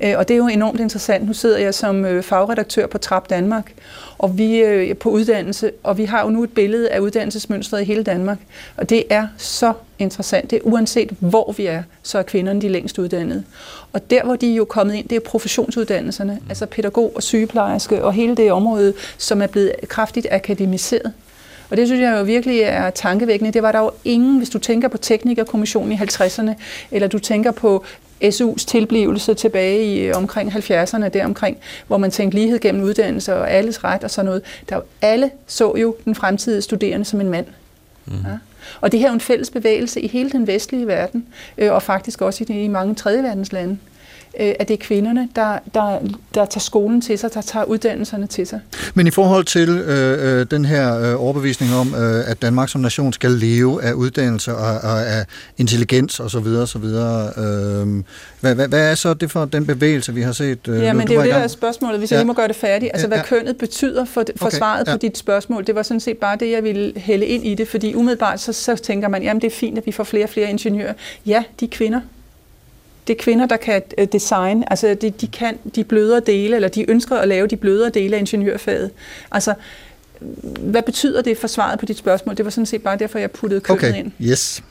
[0.03, 1.27] Øh, og det er jo enormt interessant.
[1.27, 3.73] Nu sidder jeg som øh, fagredaktør på Trap Danmark,
[4.19, 7.85] og vi øh, på uddannelse, og vi har jo nu et billede af uddannelsesmønstret i
[7.85, 8.39] hele Danmark.
[8.77, 10.51] Og det er så interessant.
[10.51, 13.45] Det er uanset hvor vi er, så er kvinderne de længst uddannede.
[13.93, 18.05] Og der, hvor de er jo kommet ind, det er professionsuddannelserne, altså pædagog og sygeplejerske
[18.05, 21.13] og hele det område, som er blevet kraftigt akademiseret.
[21.71, 23.53] Og det synes jeg jo virkelig er tankevækkende.
[23.53, 26.51] Det var der jo ingen, hvis du tænker på teknikerkommissionen i 50'erne,
[26.91, 27.85] eller du tænker på
[28.23, 33.51] SU's tilblivelse tilbage i øh, omkring 70'erne, deromkring, hvor man tænkte lighed gennem uddannelse og
[33.51, 34.43] alles ret og sådan noget.
[34.69, 37.47] Der, alle så jo den fremtidige studerende som en mand.
[38.07, 38.13] Mm.
[38.13, 38.39] Ja.
[38.81, 41.27] Og det her er jo en fælles bevægelse i hele den vestlige verden,
[41.59, 43.79] øh, og faktisk også i, de, i mange tredje verdens lande
[44.37, 45.99] at det er kvinderne, der, der,
[46.35, 48.61] der tager skolen til sig, der tager uddannelserne til sig.
[48.95, 52.81] Men i forhold til øh, øh, den her øh, overbevisning om, øh, at Danmark som
[52.81, 55.25] nation skal leve af uddannelse og, og af
[55.59, 56.85] intelligens osv., osv.
[56.85, 58.03] Øh,
[58.41, 60.59] hvad, hvad, hvad er så det for den bevægelse, vi har set?
[60.69, 62.17] Øh, Ja, men det er jo det, der er spørgsmålet, hvis Ja.
[62.17, 62.91] jeg lige må gøre det færdigt.
[62.95, 63.25] Altså, hvad ja.
[63.25, 64.93] kønnet betyder for, for Okay, svaret ja.
[64.93, 67.69] på dit spørgsmål, det var sådan set bare det, jeg ville hælde ind i det,
[67.69, 70.31] fordi umiddelbart så, så tænker man, jamen det er fint, at vi får flere og
[70.31, 70.93] flere ingeniører.
[71.27, 72.01] Ja, de er kvinder.
[73.07, 76.69] Det er kvinder, der kan øh, design, altså de, de kan de blødere dele, eller
[76.69, 78.91] de ønsker at lave de blødere dele af ingeniørfaget.
[79.33, 79.55] Altså,
[80.61, 82.37] hvad betyder det for svaret på dit spørgsmål?
[82.37, 84.13] Det var sådan set bare derfor, jeg puttede kønnet Okay, ind.
[84.21, 84.63] yes.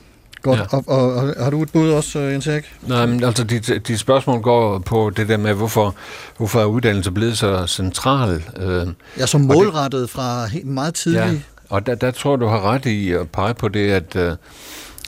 [0.42, 0.58] Godt.
[0.58, 0.64] Ja.
[0.70, 2.72] Og, og, og, har du et bud også, øh, Jens Erik?
[2.88, 5.94] Nej, men altså, dit, dit spørgsmål går på det der med, hvorfor,
[6.36, 8.42] hvorfor er uddannelse blevet så central.
[8.60, 8.86] Øh,
[9.18, 11.24] Ja, så målrettet fra helt meget tidligt.
[11.24, 11.30] Ja,
[11.68, 14.32] og der, der tror jeg, du har ret i at pege på det, at, øh,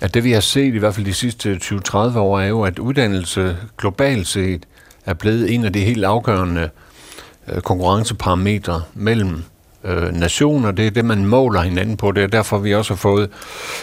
[0.01, 2.79] at det vi har set i hvert fald de sidste 20-30 år, er jo, at
[2.79, 4.67] uddannelse globalt set
[5.07, 6.71] er blevet en af de helt afgørende
[7.49, 9.43] øh, konkurrenceparametre mellem
[9.85, 10.71] øh, nationer.
[10.71, 12.13] Det er det, man måler hinanden på.
[12.13, 13.31] Det er derfor, vi også har fået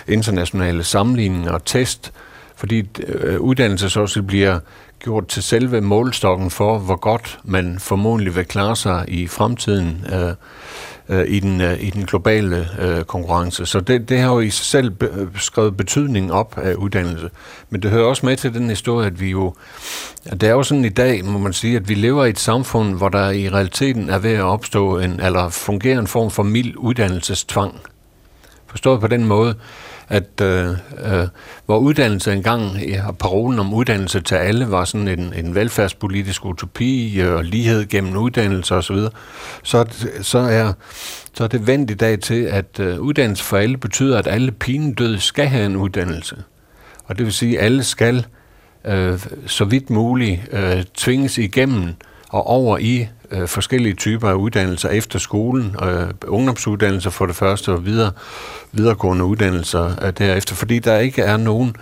[0.07, 2.11] internationale sammenligninger og test,
[2.55, 4.59] fordi øh, uddannelse så også bliver
[5.03, 10.33] gjort til selve målstokken for, hvor godt man formodentlig vil klare sig i fremtiden øh,
[11.09, 13.65] øh, i, den, øh, i den globale øh, konkurrence.
[13.65, 17.29] Så det, det har jo i sig selv be, øh, skrevet betydning op af uddannelse.
[17.69, 19.53] Men det hører også med til den historie, at vi jo...
[20.25, 22.39] At det er jo sådan i dag, må man sige, at vi lever i et
[22.39, 26.43] samfund, hvor der i realiteten er ved at opstå en, eller fungerer en form for
[26.43, 27.79] mild uddannelsestvang.
[28.67, 29.55] Forstået på den måde,
[30.09, 30.69] at øh,
[31.05, 31.27] øh,
[31.65, 37.21] hvor uddannelse engang, ja, parolen om uddannelse til alle, var sådan en, en velfærdspolitisk utopi
[37.21, 38.97] øh, og lighed gennem uddannelse osv.,
[39.63, 39.85] så,
[40.21, 40.73] så, er,
[41.33, 44.51] så er det vendt i dag til, at øh, uddannelse for alle betyder, at alle
[44.51, 46.35] pinedøde skal have en uddannelse.
[47.05, 48.25] Og det vil sige, at alle skal
[48.85, 51.93] øh, så vidt muligt øh, tvinges igennem
[52.29, 57.71] og over i øh, forskellige typer af uddannelser efter skolen, øh, ungdomsuddannelser for det første,
[57.71, 58.11] og videre,
[58.71, 61.75] videregående uddannelser øh, derefter, fordi der ikke er nogen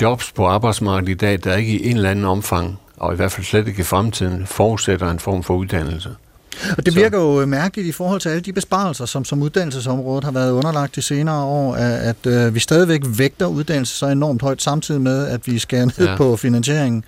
[0.00, 3.32] jobs på arbejdsmarkedet i dag, der ikke i en eller anden omfang, og i hvert
[3.32, 6.10] fald slet ikke i fremtiden, forudsætter en form for uddannelse.
[6.78, 10.30] Og det virker jo mærkeligt i forhold til alle de besparelser, som, som uddannelsesområdet har
[10.30, 14.62] været underlagt de senere år, at, at øh, vi stadigvæk vægter uddannelse så enormt højt,
[14.62, 16.16] samtidig med, at vi skærer ned ja.
[16.16, 17.04] på finansieringen.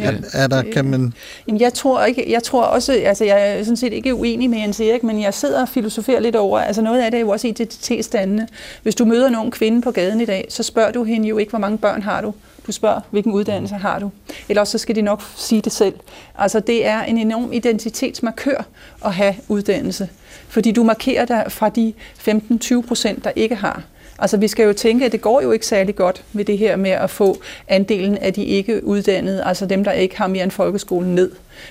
[0.00, 1.12] Er, er der, kan man...
[1.46, 4.58] Jamen, jeg tror, ikke, jeg tror også, altså jeg er sådan set ikke uenig med
[4.58, 7.28] Jens Erik, men jeg sidder og filosoferer lidt over, altså noget af det er jo
[7.28, 8.46] også identitetsdannende.
[8.82, 11.50] Hvis du møder nogen kvinde på gaden i dag, så spørger du hende jo ikke,
[11.50, 12.34] hvor mange børn har du.
[12.66, 14.10] Du spørger, hvilken uddannelse har du?
[14.48, 15.94] Ellers så skal de nok sige det selv.
[16.38, 18.66] Altså det er en enorm identitetsmarkør
[19.04, 20.08] at have uddannelse,
[20.48, 21.92] fordi du markerer dig fra de
[22.28, 23.82] 15-20 procent, der ikke har.
[24.18, 26.76] Altså vi skal jo tænke, at det går jo ikke særlig godt med det her
[26.76, 27.36] med at få
[27.68, 31.30] andelen af de ikke uddannede, altså dem, der ikke har mere end folkeskolen ned.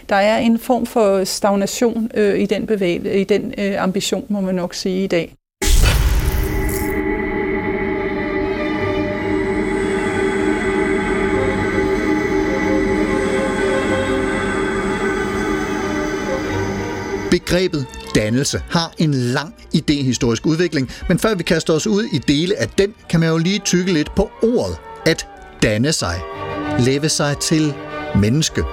[0.10, 4.42] Der er en form for stagnation øh, i den, bevægelse, i den øh, ambition, må
[4.42, 5.34] man nok sige i dag.
[17.32, 22.60] Begrebet dannelse har en lang idehistorisk udvikling, men før vi kaster os ud i dele
[22.60, 25.28] af den, kan man jo lige tykke lidt på ordet at
[25.64, 26.22] danne sig.
[26.80, 27.74] Leve sig til
[28.16, 28.64] menneske.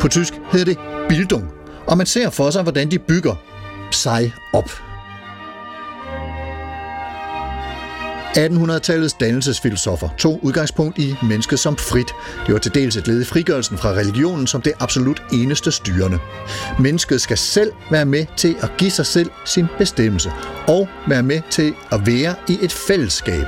[0.00, 1.44] På tysk hedder det Bildung,
[1.86, 3.34] og man ser for sig, hvordan de bygger
[3.90, 4.89] sig op.
[8.36, 12.14] 1800-tallets dannelsesfilosofer tog udgangspunkt i mennesket som frit.
[12.46, 16.18] Det var til dels et led i frigørelsen fra religionen som det absolut eneste styrende.
[16.80, 20.32] Mennesket skal selv være med til at give sig selv sin bestemmelse
[20.68, 23.44] og være med til at være i et fællesskab.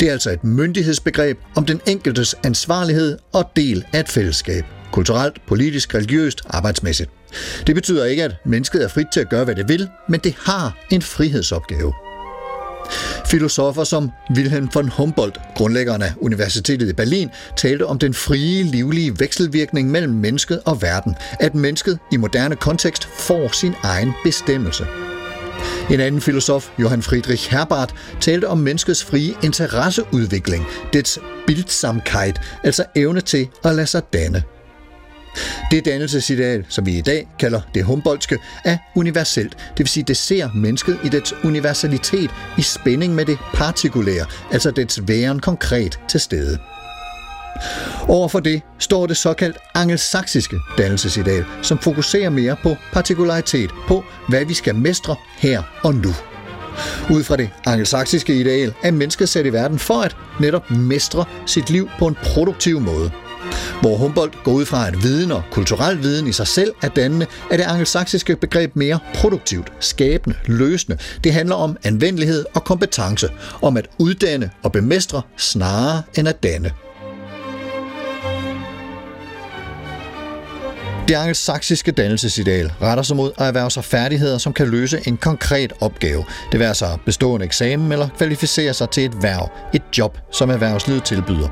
[0.00, 4.77] Det er altså et myndighedsbegreb om den enkeltes ansvarlighed og del af et fællesskab.
[4.92, 7.10] Kulturelt, politisk, religiøst, arbejdsmæssigt.
[7.66, 10.34] Det betyder ikke, at mennesket er frit til at gøre, hvad det vil, men det
[10.44, 11.92] har en frihedsopgave.
[13.26, 19.18] Filosofer som Wilhelm von Humboldt, grundlæggeren af Universitetet i Berlin, talte om den frie, livlige
[19.18, 21.14] vekselvirkning mellem mennesket og verden.
[21.40, 24.86] At mennesket i moderne kontekst får sin egen bestemmelse.
[25.90, 33.20] En anden filosof, Johann Friedrich Herbart, talte om menneskets frie interesseudvikling, dets bildsamkeit, altså evne
[33.20, 34.42] til at lade sig danne.
[35.70, 39.52] Det dannelsesideal, som vi i dag kalder det Humboldtske, er universelt.
[39.52, 44.70] Det vil sige, det ser mennesket i dets universalitet i spænding med det partikulære, altså
[44.70, 46.58] dets væren konkret til stede.
[48.08, 54.54] Overfor det står det såkaldt angelsaksiske dannelsesideal, som fokuserer mere på partikularitet, på hvad vi
[54.54, 56.14] skal mestre her og nu.
[57.10, 61.70] Ud fra det angelsaksiske ideal er mennesket sat i verden for at netop mestre sit
[61.70, 63.10] liv på en produktiv måde.
[63.80, 67.26] Hvor Humboldt går ud fra, at viden og kulturel viden i sig selv er dannende,
[67.50, 70.98] er det angelsaksiske begreb mere produktivt, skabende, løsende.
[71.24, 73.28] Det handler om anvendelighed og kompetence,
[73.62, 76.70] om at uddanne og bemestre snarere end at danne.
[81.08, 85.72] Det angelsaksiske dannelsesideal retter sig mod at erhverve sig færdigheder, som kan løse en konkret
[85.80, 86.24] opgave.
[86.52, 90.50] Det vil altså bestå en eksamen eller kvalificere sig til et værv, et job, som
[90.50, 91.48] erhvervslivet tilbyder.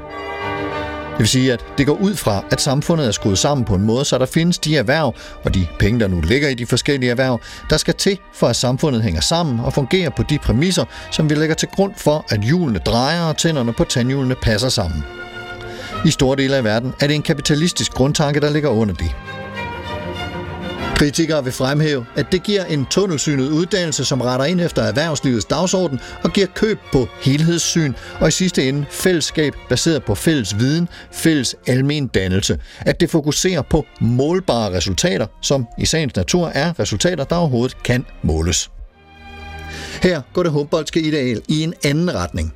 [1.16, 3.82] Det vil sige, at det går ud fra, at samfundet er skruet sammen på en
[3.82, 7.10] måde, så der findes de erhverv og de penge, der nu ligger i de forskellige
[7.10, 11.30] erhverv, der skal til for, at samfundet hænger sammen og fungerer på de præmisser, som
[11.30, 15.04] vi lægger til grund for, at hjulene drejer og tænderne på tandhjulene passer sammen.
[16.06, 19.10] I store dele af verden er det en kapitalistisk grundtanke, der ligger under det.
[20.96, 26.00] Kritikere vil fremhæve, at det giver en tunnelsynet uddannelse, som retter ind efter erhvervslivets dagsorden
[26.24, 31.56] og giver køb på helhedssyn og i sidste ende fællesskab baseret på fælles viden, fælles
[31.66, 32.58] almen dannelse.
[32.80, 38.04] At det fokuserer på målbare resultater, som i sagens natur er resultater, der overhovedet kan
[38.22, 38.70] måles.
[40.02, 42.54] Her går det Humboldtske ideal i en anden retning.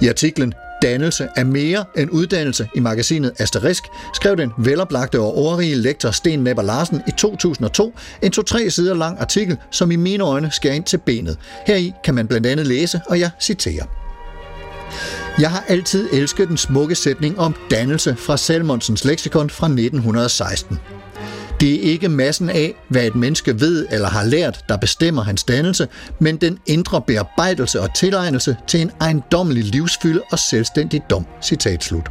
[0.00, 5.74] I artiklen Dannelse er mere end uddannelse i magasinet Asterisk, skrev den veloplagte og overrige
[5.74, 10.50] lektor Sten Nepper Larsen i 2002 en to-tre sider lang artikel, som i mine øjne
[10.50, 11.38] skærer ind til benet.
[11.66, 13.84] Heri kan man blandt andet læse, og jeg citerer.
[15.38, 20.78] Jeg har altid elsket den smukke sætning om dannelse fra Salmonsens leksikon fra 1916.
[21.60, 25.44] Det er ikke massen af, hvad et menneske ved eller har lært, der bestemmer hans
[25.44, 31.26] dannelse, men den indre bearbejdelse og tilegnelse til en ejendommelig livsfylde og selvstændig dom.
[31.42, 32.10] Citat slut.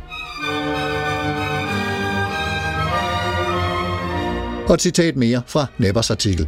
[4.68, 6.48] Og et citat mere fra Nebbers artikel.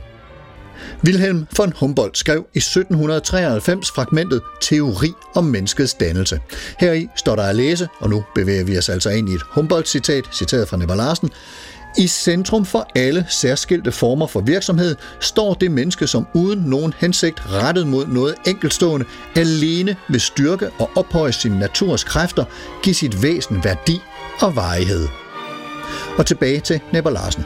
[1.05, 6.39] Wilhelm von Humboldt skrev i 1793 fragmentet Teori om menneskets dannelse.
[6.79, 10.23] Heri står der at læse, og nu bevæger vi os altså ind i et Humboldt-citat,
[10.33, 11.29] citeret fra Nepper Larsen.
[11.97, 17.51] I centrum for alle særskilte former for virksomhed står det menneske, som uden nogen hensigt
[17.51, 22.45] rettet mod noget enkeltstående, alene ved styrke og ophøje sin naturs kræfter,
[22.83, 24.01] give sit væsen værdi
[24.41, 25.07] og varighed.
[26.17, 27.45] Og tilbage til Nepper Larsen.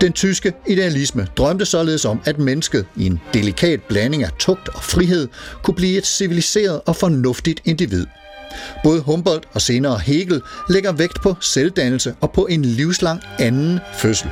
[0.00, 4.82] Den tyske idealisme drømte således om, at mennesket i en delikat blanding af tugt og
[4.82, 5.28] frihed
[5.62, 8.06] kunne blive et civiliseret og fornuftigt individ.
[8.84, 14.30] Både Humboldt og senere Hegel lægger vægt på selvdannelse og på en livslang anden fødsel.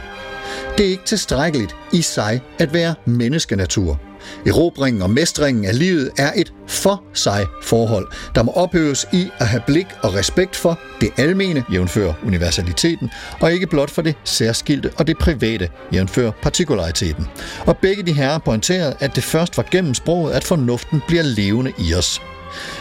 [0.79, 4.01] Det er ikke tilstrækkeligt i sig at være menneskenatur.
[4.47, 9.47] Erobringen og mestringen af livet er et for sig forhold, der må ophøves i at
[9.47, 13.11] have blik og respekt for det almene, jævnfør universaliteten,
[13.41, 17.27] og ikke blot for det særskilte og det private, jævnfør partikulariteten.
[17.67, 21.73] Og begge de herrer pointerede, at det først var gennem sproget, at fornuften bliver levende
[21.79, 22.21] i os.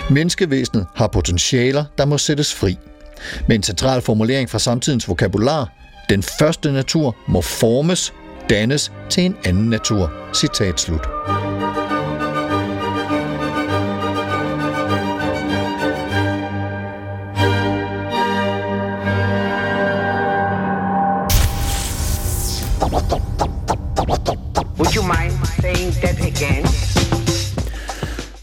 [0.09, 2.77] Menneskevæsenet har potentialer, der må sættes fri.
[3.47, 5.71] Med en central formulering fra samtidens vokabular,
[6.09, 8.13] den første natur må formes,
[8.49, 10.11] dannes til en anden natur.
[10.33, 11.07] Citat slut.
[24.77, 26.72] Would you mind saying that again?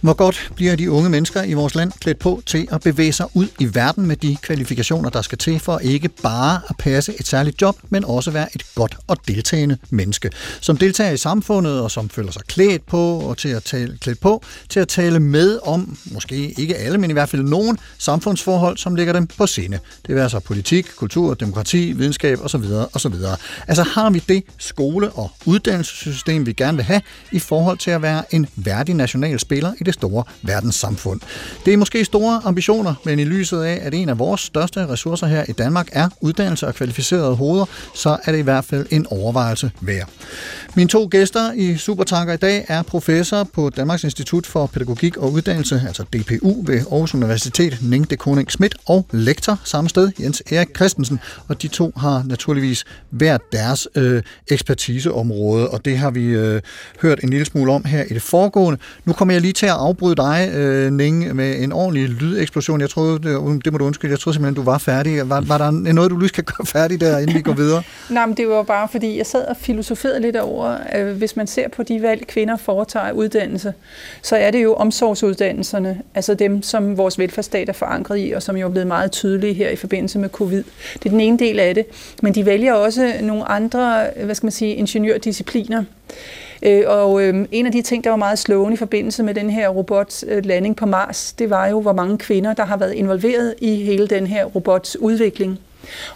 [0.01, 3.27] Hvor godt bliver de unge mennesker i vores land klædt på til at bevæge sig
[3.35, 7.27] ud i verden med de kvalifikationer, der skal til for ikke bare at passe et
[7.27, 11.91] særligt job, men også være et godt og deltagende menneske, som deltager i samfundet og
[11.91, 15.59] som føler sig klædt på og til at tale, klædt på til at tale med
[15.63, 19.79] om, måske ikke alle, men i hvert fald nogen samfundsforhold, som ligger dem på sinde.
[20.07, 22.65] Det vil altså politik, kultur, demokrati, videnskab osv.
[22.95, 23.15] osv.
[23.69, 27.01] Altså har vi det skole- og uddannelsessystem, vi gerne vil have
[27.33, 31.21] i forhold til at være en værdig national spiller i det store verdenssamfund.
[31.65, 35.27] Det er måske store ambitioner, men i lyset af, at en af vores største ressourcer
[35.27, 37.65] her i Danmark er uddannelse og kvalificerede hoveder,
[37.95, 40.09] så er det i hvert fald en overvejelse værd.
[40.75, 45.33] Mine to gæster i Supertanker i dag er professor på Danmarks Institut for Pædagogik og
[45.33, 50.43] Uddannelse, altså DPU ved Aarhus Universitet, Ning de Koning Schmidt, og lektor samme sted, Jens
[50.53, 51.21] Erik Christensen.
[51.49, 56.63] Og de to har naturligvis hver deres øh, ekspertiseområde, og det har vi øh,
[57.03, 58.81] hørt en lille smule om her i det foregående.
[59.05, 62.81] Nu kommer jeg lige til at afbryde dig, øh, Ning, med en ordentlig lydeksplosion.
[62.81, 65.29] Jeg troede, det, um, det må du undskylde, jeg troede simpelthen, du var færdig.
[65.29, 67.83] Var, var der noget, du lige kan gøre færdig der, inden vi går videre?
[68.11, 71.47] Nej, men det var bare fordi, jeg sad og filosoferede lidt over, at hvis man
[71.47, 73.75] ser på de valg, kvinder foretager uddannelse,
[74.23, 78.57] så er det jo omsorgsuddannelserne, altså dem, som vores velfærdsstat er forankret i, og som
[78.57, 80.65] jo er blevet meget tydelige her i forbindelse med covid.
[80.95, 81.87] Det er den ene del af det.
[82.23, 85.85] Men de vælger også nogle andre, hvad skal man sige, ingeniørdiscipliner.
[86.63, 89.51] Øh, og øh, en af de ting, der var meget slående i forbindelse med den
[89.51, 93.55] her robotlanding øh, på Mars, det var jo, hvor mange kvinder, der har været involveret
[93.61, 95.59] i hele den her robots udvikling.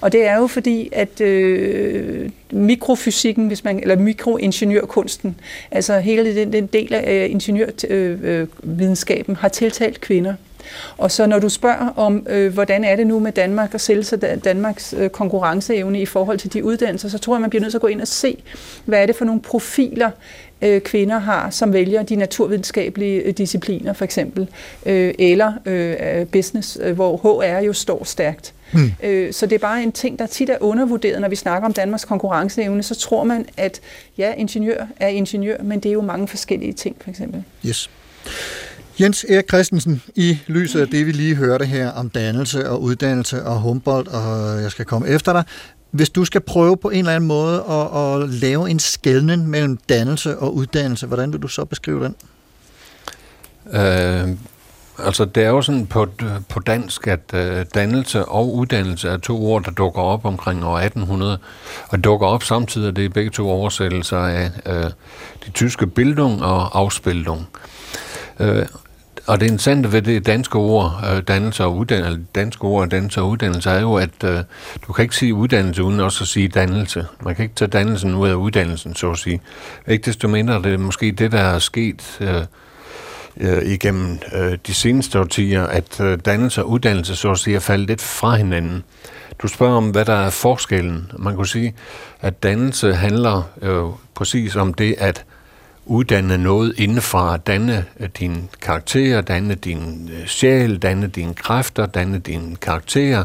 [0.01, 5.37] Og det er jo fordi, at øh, mikrofysikken, hvis man, eller mikroingeniørkunsten,
[5.70, 10.35] altså hele den, den del af ingeniørvidenskaben, øh, øh, øh har tiltalt kvinder.
[10.99, 14.05] Og så når du spørger om, øh, hvordan er det nu med Danmark og selv
[14.45, 17.79] Danmarks øh, konkurrenceevne i forhold til de uddannelser, så tror jeg, man bliver nødt til
[17.79, 18.43] at gå ind og se,
[18.85, 20.11] hvad er det for nogle profiler,
[20.65, 24.49] øh, kvinder har, som vælger de naturvidenskabelige øh, discipliner for eksempel,
[24.87, 28.55] øh, eller øh, business, øh, hvor HR jo står stærkt.
[28.73, 28.93] Mm.
[29.03, 31.73] Øh, så det er bare en ting, der tit er undervurderet, når vi snakker om
[31.73, 33.81] Danmarks konkurrenceevne, så tror man, at
[34.19, 37.45] ja, ingeniør er ingeniør, men det er jo mange forskellige ting for eksempel.
[37.67, 37.91] Yes.
[39.01, 43.45] Jens Erik Christensen, i lyset af det, vi lige hørte her om dannelse og uddannelse
[43.45, 45.45] og Humboldt, og jeg skal komme efter dig.
[45.95, 49.76] Hvis du skal prøve på en eller anden måde at, at lave en skældning mellem
[49.76, 52.14] dannelse og uddannelse, hvordan vil du så beskrive den?
[53.72, 54.28] Øh,
[54.99, 56.07] altså, det er jo sådan på,
[56.49, 60.78] på dansk, at øh, dannelse og uddannelse er to ord, der dukker op omkring år
[60.78, 61.38] 1800,
[61.88, 64.90] og dukker op samtidig, og det er begge to oversættelser af øh,
[65.47, 67.49] de tyske Bildung og Ausbildung.
[68.40, 68.66] Øh,
[69.27, 73.29] og det interessante ved det danske ord, øh, dannelse og uddannelse, danske ord, dannelse og
[73.29, 74.39] uddannelse, er jo, at øh,
[74.87, 77.07] du kan ikke sige uddannelse uden også at sige dannelse.
[77.22, 79.41] Man kan ikke tage dannelsen ud af uddannelsen, så at sige.
[79.89, 82.45] Ikke desto mindre det er måske det, der er sket øh,
[83.37, 87.61] øh, igennem øh, de seneste årtier, at øh, dannelse og uddannelse, så at sige, er
[87.61, 88.85] faldet lidt fra hinanden.
[89.39, 91.12] Du spørger om, hvad der er forskellen.
[91.18, 91.75] Man kunne sige,
[92.20, 95.25] at dannelse handler øh, præcis om det, at
[95.87, 102.18] uddanne noget indefra, danne øh, din karakter, danne din øh, sjæl, danne dine kræfter, danne
[102.18, 103.24] dine karakterer,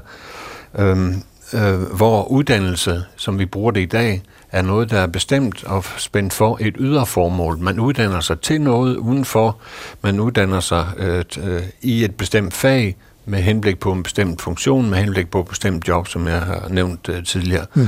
[0.80, 5.64] øhm, øh, hvor uddannelse, som vi bruger det i dag, er noget, der er bestemt
[5.64, 7.58] og spændt for et ydre formål.
[7.58, 9.58] Man uddanner sig til noget udenfor,
[10.02, 12.96] man uddanner sig øh, øh, i et bestemt fag,
[13.26, 16.68] med henblik på en bestemt funktion, med henblik på et bestemt job, som jeg har
[16.70, 17.66] nævnt øh, tidligere.
[17.74, 17.88] Mm.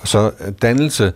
[0.00, 0.30] Og så
[0.62, 1.12] dannelse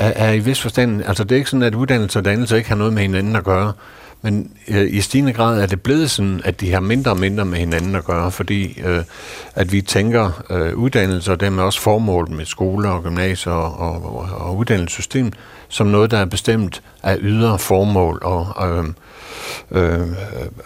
[0.00, 2.68] er, er i vis forstand, altså det er ikke sådan, at uddannelse og dannelse ikke
[2.68, 3.72] har noget med hinanden at gøre,
[4.22, 7.44] Men øh, i stigende grad er det blevet sådan, at de har mindre og mindre
[7.44, 9.02] med hinanden at gøre, fordi øh,
[9.54, 14.28] at vi tænker øh, uddannelse og dermed også formål med skoler og gymnasier og, og,
[14.32, 15.32] og uddannelsessystem
[15.68, 18.84] som noget, der er bestemt af ydre formål og øh,
[19.70, 20.08] øh,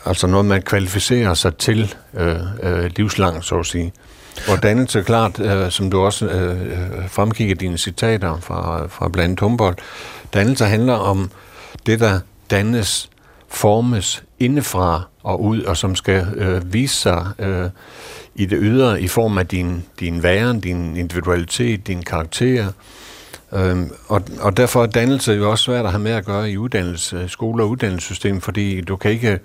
[0.05, 3.93] altså noget, man kvalificerer sig til øh, øh, livslangt, så at sige.
[4.49, 9.29] Og dannelse klart, øh, som du også øh, øh fremkigger dine citater fra, fra blandt
[9.29, 9.79] andet Humboldt,
[10.35, 11.31] dannelse handler om
[11.87, 12.21] det, der
[12.51, 13.11] dannes,
[13.49, 17.71] formes indefra og ud, og som skal øh, vise sig øh,
[18.35, 22.73] i det ydre i form af din, din væren, din individualitet, din karakter.
[23.53, 26.57] Øhm, og, og derfor er dannelse jo også svært at have med at gøre i
[26.57, 29.39] uddannelse, øh, skole- og uddannelsessystem, fordi du kan ikke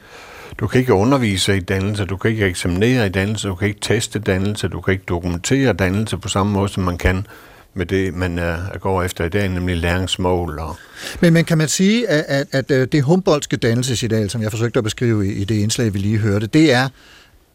[0.60, 3.80] du kan ikke undervise i dannelse, du kan ikke eksaminere i dannelse, du kan ikke
[3.80, 7.28] teste dannelse, du kan ikke dokumentere dannelse på samme måde, som man kan
[7.74, 10.60] med det, man uh, går efter i dag, nemlig læringsmål.
[10.60, 10.76] Og
[11.22, 14.78] Men, men kan man sige, at, at, at øh, det Humboldtske dannelsesideal, som jeg forsøgte
[14.78, 16.89] at beskrive i, i det indslag, vi lige hørte, det er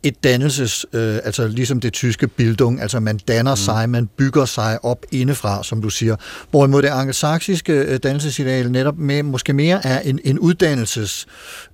[0.05, 3.57] et dannelses, øh, altså ligesom det tyske Bildung, altså man danner mm.
[3.57, 6.17] sig, man bygger sig op indefra, som du siger.
[6.51, 11.27] Hvorimod det angelsaksiske øh, dannelsesideal netop med, måske mere er en, en uddannelses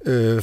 [0.07, 0.43] øh,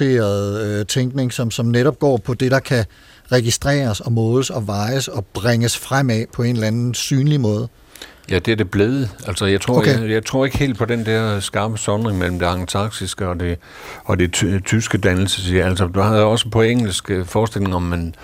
[0.00, 2.84] øh, tænkning, som, som netop går på det, der kan
[3.32, 7.68] registreres og måles og vejes og bringes fremad på en eller anden synlig måde.
[8.30, 9.10] Ja, det er det blevet.
[9.26, 10.00] Altså, jeg tror, Okay.
[10.02, 13.58] jeg, jeg tror ikke helt på den der skarpe sondring mellem det angelsaksiske og det,
[14.04, 15.62] og det ty- tyske dannelse.
[15.62, 18.14] Altså, du har også på engelsk øh, forestilling om en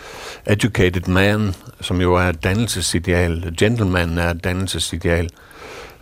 [0.46, 3.54] educated man, som jo er et dannelsesideal.
[3.58, 5.28] Gentleman er et dannelsesideal.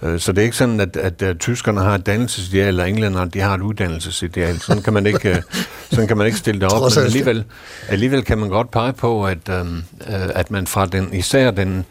[0.02, 3.30] Øh, Så det er ikke sådan, at, at, at tyskerne har et dannelsesideal, og englænderne
[3.30, 4.60] de har et uddannelsesideal.
[4.60, 5.42] Sådan kan man ikke, øh,
[5.92, 6.82] sådan kan man ikke stille det op.
[6.96, 7.44] Men alligevel,
[7.88, 9.76] alligevel kan man godt pege på, at, øhm,
[10.08, 11.84] øh, at man fra den, især den,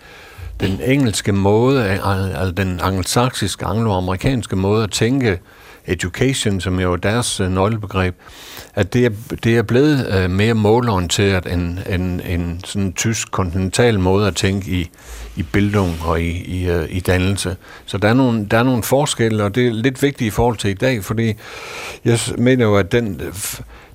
[0.62, 5.39] den engelske måde, altså den angelsaksiske, angloamerikanske måde at tænke
[5.88, 8.16] education, som jo er deres øh, nøglebegreb,
[8.76, 9.09] at det er,
[9.43, 14.72] det er blevet øh, mere målorienteret end, end en sådan tysk kontinental måde at tænke
[14.72, 14.89] i,
[15.36, 17.55] i bildung og i, i, øh, i dannelse.
[17.86, 20.57] Så der er, nogle, der er nogle forskelle, og det er lidt vigtigt i forhold
[20.57, 21.34] til i dag, fordi
[22.05, 23.34] jeg mener jo, at den, øh,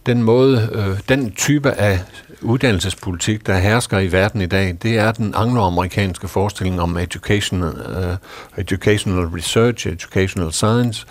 [0.06, 2.00] den måde, øh, den type af
[2.42, 8.16] uddannelsespolitik, der hersker i verden i dag, det er den angloamerikanske forestilling om educational, uh,
[8.58, 11.06] educational research, educational science,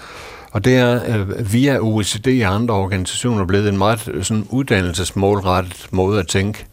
[0.51, 5.87] og det er øh, via OECD og andre organisationer blevet en meget øh, sådan uddannelsesmålrettet
[5.91, 6.65] måde at tænke.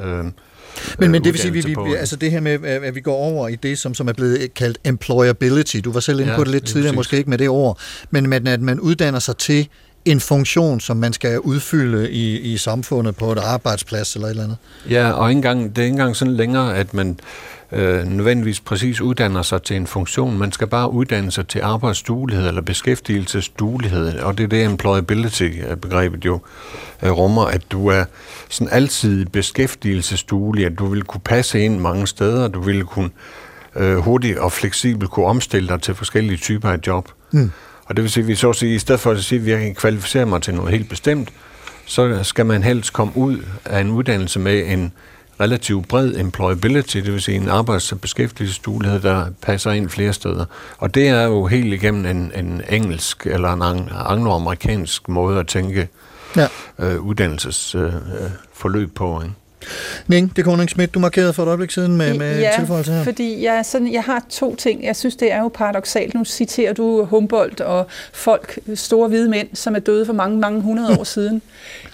[0.00, 2.94] Øh, Men, men det vil sige, vi, vi, vi, altså det her med, at at
[2.94, 5.76] vi går over i det, som, som er blevet kaldt employability.
[5.84, 6.96] Du var selv inde Ja, på det lidt lige tidligere, præcis.
[6.96, 7.78] måske ikke med det ord,
[8.10, 9.68] men, men at man uddanner sig til
[10.10, 14.44] en funktion, som man skal udfylde i, i samfundet på et arbejdsplads eller et eller
[14.44, 14.56] andet.
[14.90, 17.20] Ja, og ikke engang, det er ikke engang sådan længere, at man
[17.72, 20.38] øh, nødvendigvis præcis uddanner sig til en funktion.
[20.38, 26.40] Man skal bare uddanne sig til arbejdsduelighed eller beskæftigelsesduelighed, og det er det employability-begrebet jo
[27.02, 28.04] øh, rummer, at du er
[28.48, 33.10] sådan altid beskæftigelsesduelig, at du vil kunne passe ind mange steder, du vil kunne
[33.76, 37.08] øh, hurtigt og fleksibelt kunne omstille dig til forskellige typer af job.
[37.30, 37.50] Mm.
[37.88, 39.46] Og det vil sige, at vi så at sige, i stedet for at sige, at
[39.48, 41.28] jeg kan kvalificere mig til noget helt bestemt,
[41.86, 44.92] så skal man helst komme ud af en uddannelse med en
[45.40, 50.44] relativt bred employability, det vil sige en arbejds- og beskæftigelsesduelighed, der passer ind flere steder.
[50.78, 55.46] Og det er jo helt igennem en, en engelsk eller en ang- angloamerikansk måde at
[55.46, 55.88] tænke
[56.36, 56.48] Ja.
[56.78, 59.22] øh, uddannelsesforløb øh, forløb på.
[59.22, 59.34] Ikke?
[60.08, 62.92] Ning, det er Koning Schmidt, du markerede for et øjeblik siden med, med ja, tilføjelse
[62.92, 63.04] her.
[63.04, 64.84] fordi jeg, sådan, jeg har to ting.
[64.84, 66.14] Jeg synes, det er jo paradoxalt.
[66.14, 70.60] Nu citerer du Humboldt og folk, store hvide mænd, som er døde for mange, mange
[70.60, 71.42] hundrede år siden.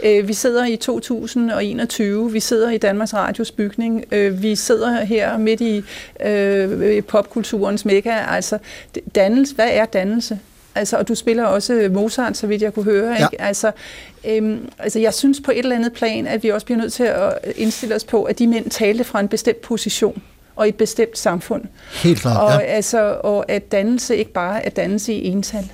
[0.05, 2.33] Øh, vi sidder i 2021.
[2.33, 4.05] Vi sidder i Danmarks Radios bygning.
[4.12, 5.85] Øh, vi sidder her midt i
[6.27, 8.25] øh, popkulturens mega.
[8.29, 8.59] Altså,
[9.15, 10.39] dannelse, hvad er dannelse?
[10.75, 13.11] Altså, og du spiller også Mozart, så vidt jeg kunne høre.
[13.11, 13.27] Ja.
[13.27, 13.43] Ikke?
[13.43, 13.72] Altså,
[14.25, 17.05] øhm, altså, jeg synes på et eller andet plan, at vi også bliver nødt til
[17.05, 20.22] at indstille os på, at de mænd talte fra en bestemt position
[20.57, 21.62] og i et bestemt samfund.
[21.93, 22.66] Helt klart, Og, ja.
[22.66, 25.70] altså, og at dannelse ikke bare er dannelse i ental.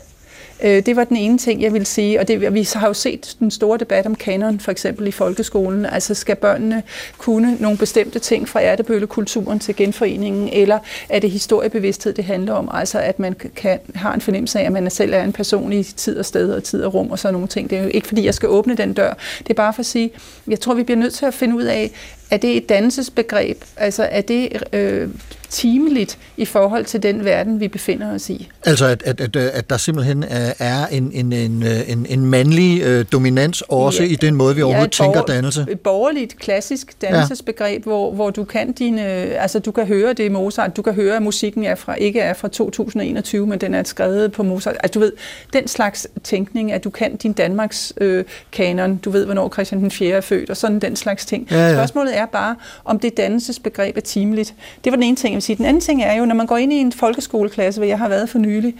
[0.63, 3.37] Øh, Det var den ene ting, jeg vil sige, og det, vi har jo set
[3.39, 5.87] den store debat om kanon, for eksempel i folkeskolen.
[5.87, 6.83] Altså skal børnene
[7.19, 12.69] kunne nogle bestemte ting fra ærtebøllekulturen til genforeningen, eller er det historiebevidsthed, det handler om?
[12.73, 15.83] Altså at man kan, har en fornemmelse af, at man selv er en person i
[15.83, 17.71] tid og sted og tid og rum og sådan nogle ting.
[17.71, 19.13] Det er jo ikke fordi, jeg skal åbne den dør.
[19.39, 20.11] Det er bare for at sige,
[20.49, 21.91] jeg tror, vi bliver nødt til at finde ud af,
[22.31, 23.65] er det et dannelsesbegreb?
[23.77, 25.09] Altså er det øh,
[25.51, 28.49] timeligt i forhold til den verden, vi befinder os i?
[28.67, 32.27] Altså, at, at, at, at der simpelthen øh, er en, en, en, øh, en, en
[32.27, 35.67] mandlig øh, dominans også ja, i den måde, vi overhovedet ja, tænker borger, dannelse.
[35.71, 37.91] Et borgerligt, klassisk dannelsesbegreb, ja.
[37.91, 41.17] hvor, hvor du kan dine, altså du kan høre det i Mozart, du kan høre,
[41.17, 44.77] at musikken er fra, ikke er fra 2021, men den er skrevet på Mozart.
[44.83, 45.13] Altså du ved,
[45.53, 49.91] den slags tænkning, at du kan din Danmarks øh, kanon, du ved, hvornår Christian den
[49.91, 50.17] 4.
[50.17, 51.49] er født, og sådan den slags ting.
[51.51, 51.75] Ja, ja.
[51.75, 54.55] Spørgsmålet er bare, om det dannelsesbegreb er timeligt.
[54.85, 55.57] Det var den ene ting, jeg vil sige.
[55.57, 58.09] Den anden ting er jo, når man går ind i en folkeskoleklasse, hvor jeg har
[58.09, 58.75] været for nylig,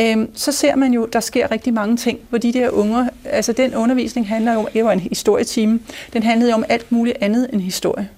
[0.00, 3.52] øh, så ser man jo, der sker rigtig mange ting, hvor de der unger, altså
[3.52, 5.80] den undervisning handler jo om, det var en historietime,
[6.12, 8.08] den handlede jo om alt muligt andet end historie.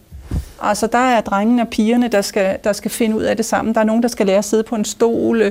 [0.63, 3.75] Altså, der er drengene og pigerne, der skal, der skal finde ud af det sammen.
[3.75, 5.43] Der er nogen, der skal lære at sidde på en stol.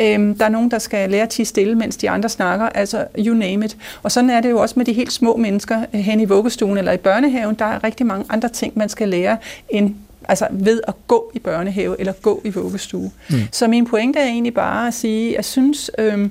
[0.00, 2.68] Øhm, der er nogen, der skal lære at tige stille, mens de andre snakker.
[2.68, 3.76] Altså, you name it.
[4.02, 6.78] Og sådan er det jo også med de helt små mennesker øh, hen i vuggestuen
[6.78, 7.54] eller i børnehaven.
[7.54, 9.36] Der er rigtig mange andre ting, man skal lære
[9.68, 9.94] end
[10.28, 13.10] altså ved at gå i børnehave eller gå i vuggestue.
[13.30, 13.36] Mm.
[13.52, 16.30] Så min pointe er egentlig bare at sige, at jeg synes, øhm,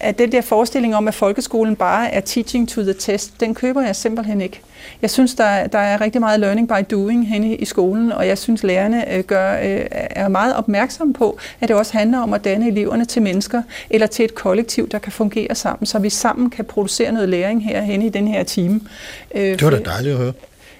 [0.00, 3.82] at den der forestilling om, at folkeskolen bare er teaching to the test, den køber
[3.82, 4.60] jeg simpelthen ikke.
[5.02, 8.38] Jeg synes, der, der er rigtig meget learning by doing henne i skolen, og jeg
[8.38, 12.44] synes, lærerne øh, gør, øh, er meget opmærksomme på, at det også handler om at
[12.44, 16.50] danne eleverne til mennesker, eller til et kollektiv, der kan fungere sammen, så vi sammen
[16.50, 18.80] kan producere noget læring her henne i den her time.
[19.34, 20.32] Øh, Det var da dejligt at høre.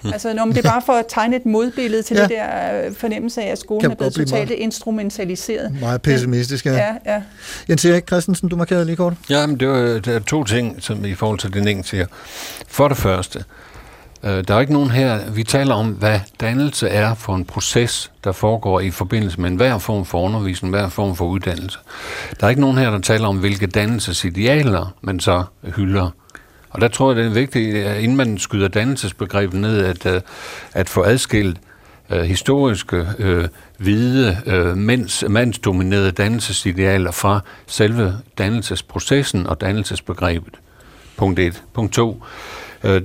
[0.13, 2.21] Altså, når, det er bare for at tegne et modbillede til Ja.
[2.21, 5.75] det der øh, fornemmelse af, at skolen Kan er blevet totalt meget- instrumentaliseret.
[5.81, 6.73] Meget pessimistisk, ja.
[6.73, 7.21] Ja, ja.
[7.69, 9.13] Jens Erik Christensen, du markerede lige kort.
[9.29, 12.05] Ja, men det var det er to ting som i forhold til det, Ning siger.
[12.67, 13.43] For det første,
[14.23, 18.11] øh, der er ikke nogen her, vi taler om, hvad dannelse er for en proces,
[18.23, 21.79] der foregår i forbindelse med enhver form for undervisning, enhver form for uddannelse.
[22.39, 25.43] Der er ikke nogen her, der taler om, hvilke dannelsesidealer man så
[25.75, 26.09] hylder.
[26.69, 30.21] Og der tror jeg, det er vigtigt, at inden man skyder dannelsesbegrebet ned, at, øh,
[30.73, 31.57] at få adskilt
[32.09, 33.47] øh, historiske, øh,
[33.77, 40.53] hvide, øh, mænds, mandsdominerede dannelsesidealer fra selve dannelsesprocessen og dannelsesbegrebet.
[41.17, 41.63] Punkt 1.
[41.73, 42.23] Punkt 2.
[42.83, 43.01] Øh,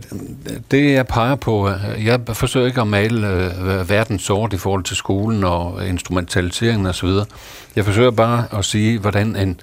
[0.71, 4.85] det jeg peger på, øh, jeg forsøger ikke at male øh, verden sort i forhold
[4.85, 7.09] til skolen og instrumentaliseringen osv.
[7.77, 9.61] Jeg forsøger bare at sige, hvordan en,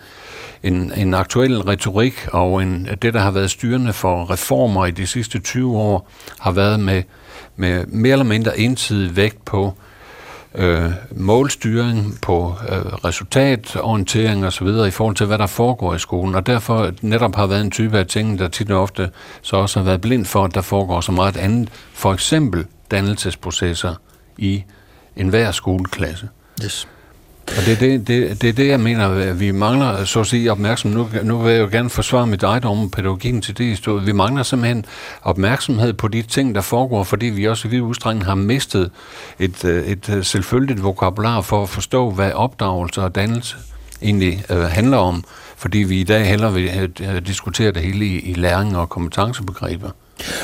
[0.63, 5.07] en, en aktuel retorik og en, det, der har været styrende for reformer i de
[5.07, 6.09] sidste 20 år,
[6.39, 7.03] har været med,
[7.55, 9.73] med mere eller mindre ensidig vægt på
[10.55, 14.67] øh, målstyring, på øh, resultatorientering osv.
[14.67, 16.35] i forhold til, hvad der foregår i skolen.
[16.35, 19.09] Og derfor netop har været en type af ting, der tit og ofte
[19.41, 21.69] så også har været blind for, at der foregår så meget andet.
[21.93, 23.95] For eksempel dannelsesprocesser
[24.37, 24.63] i
[25.15, 26.29] enhver skoleklasse.
[26.63, 26.87] Yes.
[27.47, 30.27] Og det er det, det, det, er det, jeg mener, at vi mangler, så at
[30.27, 30.97] sige, opmærksomhed.
[30.97, 34.05] Nu, nu vil jeg jo gerne forsvare mit eget om pædagogikken til det historie.
[34.05, 34.85] Vi mangler simpelthen
[35.21, 38.91] opmærksomhed på de ting, der foregår, fordi vi også i vid udstrækning har mistet
[39.39, 43.57] et, øh, et øh, selvfølgeligt vokabular for at forstå, hvad opdragelse og dannelse
[44.01, 45.23] egentlig øh, handler om.
[45.57, 46.69] Fordi vi i dag hellere vil
[46.99, 49.89] øh, øh diskutere det hele i, i læring og kompetencebegreber.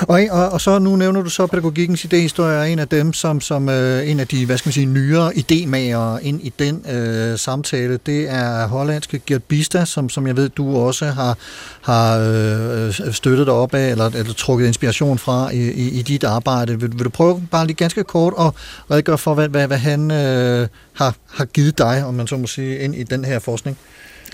[0.02, 3.42] Og, og, og så nu nævner du så pædagogikkens idéhistorie er en af dem, som,
[3.42, 7.38] som øh, en af de, hvad skal man sige, nyere idémagere ind i den øh,
[7.38, 8.00] samtale.
[8.06, 11.38] Det er hollandske Gert Bista, som, som jeg ved, du også har,
[11.82, 16.24] har øh, støttet dig op af, eller, eller trukket inspiration fra i, i, i dit
[16.24, 16.80] arbejde.
[16.80, 18.52] Vil, vil du prøve bare lige ganske kort at
[18.92, 22.48] redegøre for, hvad, hvad, hvad han øh, har, har givet dig, om man så må
[22.48, 23.78] sige, ind i den her forskning?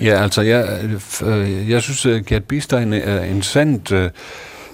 [0.01, 3.91] Ja, altså, jeg, øh, øh jeg synes, at Gert Bistein er en sandt...
[3.91, 4.09] Øh,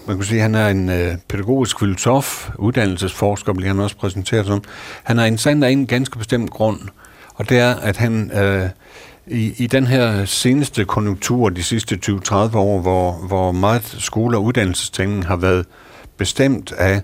[0.08, 4.46] man kan sige, at han er en øh, pædagogisk filosof, uddannelsesforsker, bliver han også præsenteret
[4.46, 4.64] som.
[5.04, 6.80] Han er en sand af en ganske bestemt grund,
[7.36, 8.70] og det er, at han øh,
[9.28, 14.44] i, i den her seneste konjunktur, de sidste 20-30 år, hvor, hvor meget skole- og
[14.44, 15.66] uddannelsestænkning har været
[16.18, 17.02] bestemt af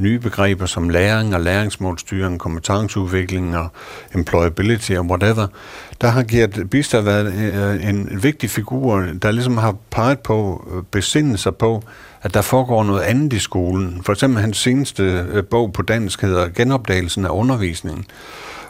[0.00, 3.68] nye begreber som læring og læringsmålstyring, kompetenceudvikling og
[4.14, 5.46] employability og whatever,
[6.00, 10.82] der har Gert Bister været øh, en vigtig figur, der ligesom har peget på, øh,
[10.90, 11.82] besindet sig på,
[12.22, 14.02] at der foregår noget andet i skolen.
[14.04, 18.04] For eksempel hans seneste øh, bog på dansk hedder Genopdagelsen af undervisningen.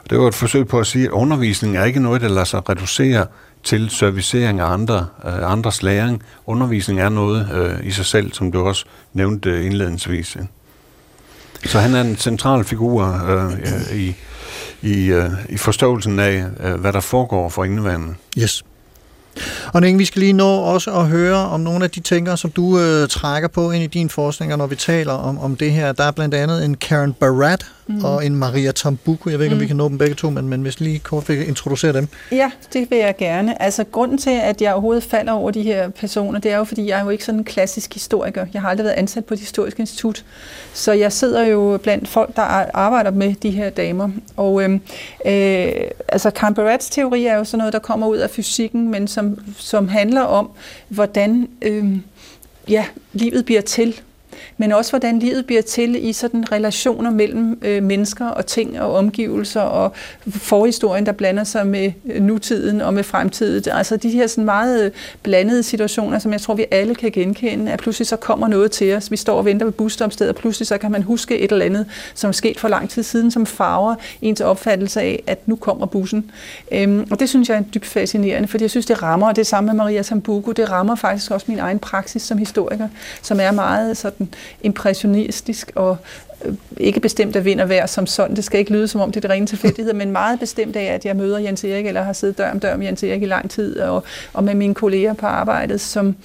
[0.09, 2.69] Det var et forsøg på at sige, at undervisning er ikke noget, der lader sig
[2.69, 3.25] reducere
[3.63, 6.23] til servicering af andre, øh, andres læring.
[6.45, 10.35] Undervisning er noget øh, i sig selv, som du også nævnte indledningsvis.
[10.35, 10.41] Ja.
[11.65, 14.15] Så han er en central figur øh, i,
[14.81, 18.15] i, øh, i forståelsen af, øh, hvad der foregår for indvandrende.
[18.37, 18.63] Yes.
[19.73, 22.51] Og Ning, vi skal lige nå også at høre om nogle af de tænkere, som
[22.51, 25.91] du øh, trækker på ind i din forskning, når vi taler om, om det her.
[25.91, 28.05] Der er blandt andet en Karen Barat mm.
[28.05, 29.29] og en Maria Tambuko.
[29.29, 31.29] Jeg ved ikke, om vi kan nå dem begge to, men, men hvis lige kort
[31.29, 32.07] vil introducere dem.
[32.31, 33.61] Ja, det vil jeg gerne.
[33.61, 36.89] Altså, grunden til, at jeg overhovedet falder over de her personer, det er jo, fordi
[36.89, 38.45] jeg er jo ikke sådan en klassisk historiker.
[38.53, 40.25] Jeg har aldrig været ansat på et historisk institut.
[40.73, 42.41] Så jeg sidder jo blandt folk, der
[42.73, 44.09] arbejder med de her damer.
[44.37, 44.81] Og øhm,
[45.25, 45.71] øh,
[46.07, 49.20] altså, Karen Barats teori er jo sådan noget, der kommer ud af fysikken, men som,
[49.57, 50.49] som handler om,
[50.87, 51.97] hvordan øh,
[52.69, 54.01] ja, livet bliver til
[54.61, 58.93] men også hvordan livet bliver til i sådan relationer mellem øh, mennesker og ting og
[58.93, 59.93] omgivelser og
[60.29, 63.71] forhistorien, der blander sig med øh, nutiden og med fremtiden.
[63.73, 64.91] Altså de her sådan meget øh,
[65.23, 68.95] blandede situationer, som jeg tror, vi alle kan genkende, at pludselig så kommer noget til
[68.95, 69.11] os.
[69.11, 71.85] Vi står og venter ved busstopstedet, og pludselig så kan man huske et eller andet,
[72.13, 75.85] som er sket for lang tid siden, som farver ens opfattelse af, at nu kommer
[75.85, 76.31] bussen.
[76.71, 79.47] Øhm, og det synes jeg er dybt fascinerende, fordi jeg synes, det rammer, og det
[79.47, 82.87] samme med Maria Sambuco, det rammer faktisk også min egen praksis som historiker,
[83.21, 84.29] som er meget sådan
[84.61, 85.97] impressionistisk og
[86.45, 88.35] øh, ikke bestemt af vind og vejr som sådan.
[88.35, 90.83] Det skal ikke lyde som om det er det rene tilfældighed, men meget bestemt af,
[90.83, 93.25] at jeg møder Jens Erik, eller har siddet dør om dør med Jens Erik i
[93.25, 96.15] lang tid, og, og med mine kolleger på arbejdet, som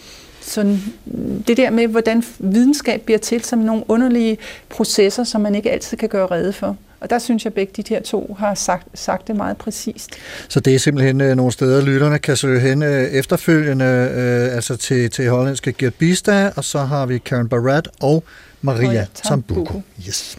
[0.41, 5.55] sådan, mm, det der med, hvordan videnskab bliver til som nogle underlige processer, som man
[5.55, 6.77] ikke altid kan gøre rede for.
[7.01, 10.11] Og der synes jeg, at begge de her to har sagt, sagt det meget præcist.
[10.49, 13.85] Så det er simpelthen øh, nogle steder, lytterne kan søge hen øh, efterfølgende,
[14.15, 18.25] øh, altså til, til hollandske Gert Bista, og så har vi Karen Barat og
[18.63, 19.83] Maria Tambuko.
[20.09, 20.39] Yes.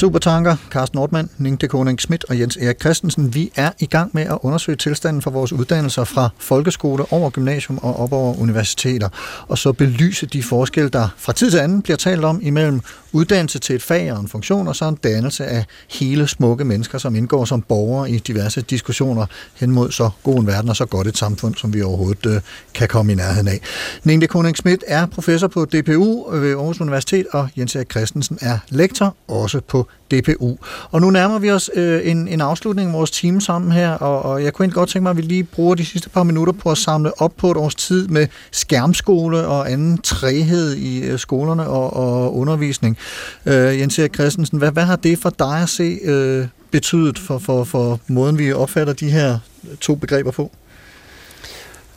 [0.00, 3.34] Supertanker, Carsten Nordmann, Ning de Koning Schmidt og Jens Erik Christensen.
[3.34, 7.78] Vi er i gang med at undersøge tilstanden for vores uddannelser fra folkeskole over gymnasium
[7.82, 9.08] og op over universiteter,
[9.48, 12.80] og så belyse de forskelle, der fra tid til anden bliver talt om imellem
[13.12, 16.98] uddannelse til et fag og en funktion, og så en dannelse af hele smukke mennesker,
[16.98, 20.86] som indgår som borgere i diverse diskussioner hen mod så god en verden og så
[20.86, 22.40] godt et samfund, som vi overhovedet øh,
[22.74, 23.60] kan komme i nærheden af.
[24.04, 27.90] Ning de Koning Schmidt er professor på DPU øh, ved Aarhus Universitet, og Jens Erik
[27.90, 30.56] Christensen er lektor også på DPU.
[30.90, 34.22] Og nu nærmer vi os øh, en, en afslutning af vores time sammen her, og,
[34.22, 36.52] og jeg kunne egentlig godt tænke mig, at vi lige bruger de sidste par minutter
[36.52, 41.18] på at samle op på et års tid med skærmskole og anden træhed i øh,
[41.18, 42.98] skolerne og, og undervisning.
[43.46, 47.38] Øh, Jens Erik Christensen, hvad, hvad har det for dig at se øh, betydet for,
[47.38, 49.38] for, for måden, vi opfatter de her
[49.80, 50.52] to begreber på?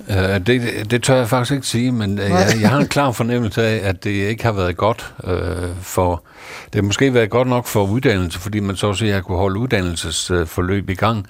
[0.09, 0.15] Uh,
[0.47, 3.63] det, det tør jeg faktisk ikke sige, men uh, jeg, jeg har en klar fornemmelse
[3.63, 5.33] af, at det ikke har været godt uh,
[5.81, 6.23] for...
[6.65, 9.59] Det har måske været godt nok for uddannelse, fordi man så også har kunne holde
[9.59, 11.27] uddannelsesforløb i gang.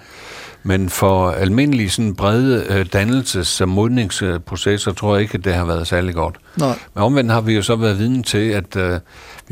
[0.63, 5.65] Men for almindelige sådan brede uh, dannelses- og modningsprocesser tror jeg ikke, at det har
[5.65, 6.35] været særlig godt.
[6.57, 6.75] Nej.
[6.93, 8.99] Men omvendt har vi jo så været vidne til, at uh,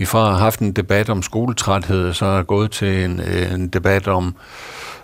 [0.02, 3.68] vi fra har haft en debat om skoletræthed, så er gået til en, øh, en
[3.68, 4.36] debat om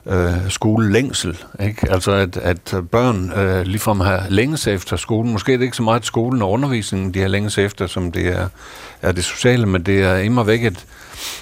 [0.06, 1.38] øh, skolelængsel.
[1.60, 1.92] Ikke?
[1.92, 5.32] Altså at, at børn øh, ligefrem har længes efter skolen.
[5.32, 8.28] Måske er det ikke så meget skolen og undervisningen, de har længes efter, som det
[8.28, 8.48] er,
[9.02, 10.86] er det sociale, men det er immer væk et,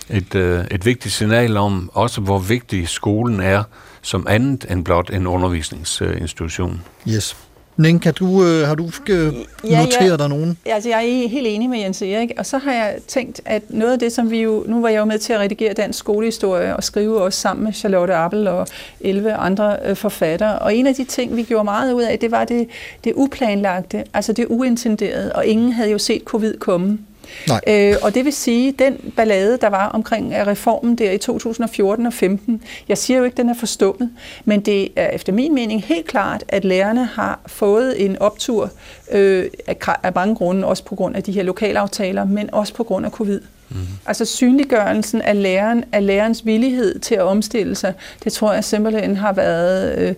[0.09, 3.63] et, øh, et vigtigt signal om også, hvor vigtig skolen er
[4.01, 6.81] som andet end blot en undervisningsinstitution.
[7.07, 7.37] Yes.
[7.77, 10.17] Ning, kan du, øh, har du øh, Ja, noteret ja.
[10.17, 10.57] dig nogen?
[10.65, 13.93] Altså, jeg er helt enig med Jens Erik, og så har jeg tænkt, at noget
[13.93, 14.63] af det, som vi jo...
[14.67, 17.73] Nu var jeg jo med til at redigere dansk skolehistorie og skrive også sammen med
[17.73, 18.67] Charlotte Appel og
[18.99, 20.59] 11 andre øh, forfattere.
[20.59, 22.67] Og en af de ting, vi gjorde meget ud af, det var det,
[23.03, 26.99] det uplanlagte, altså det uintenderede, og ingen havde jo set covid komme.
[27.47, 27.61] Nej.
[27.67, 32.05] Øh, og det vil sige, den ballade, der var omkring øh, reformen der i 2014
[32.05, 34.09] og 15, jeg siger jo ikke, at den er forstummet,
[34.45, 38.71] men det er efter min mening helt klart, at lærerne har fået en optur
[39.11, 42.83] øh, af, af mange grunde, også på grund af de her lokalaftaler, men også på
[42.83, 43.41] grund af covid.
[43.69, 43.77] Mm.
[44.05, 49.17] Altså synliggørelsen af, læreren, af lærerens villighed til at omstille sig, det tror jeg simpelthen
[49.17, 49.97] har været...
[49.97, 50.15] Øh,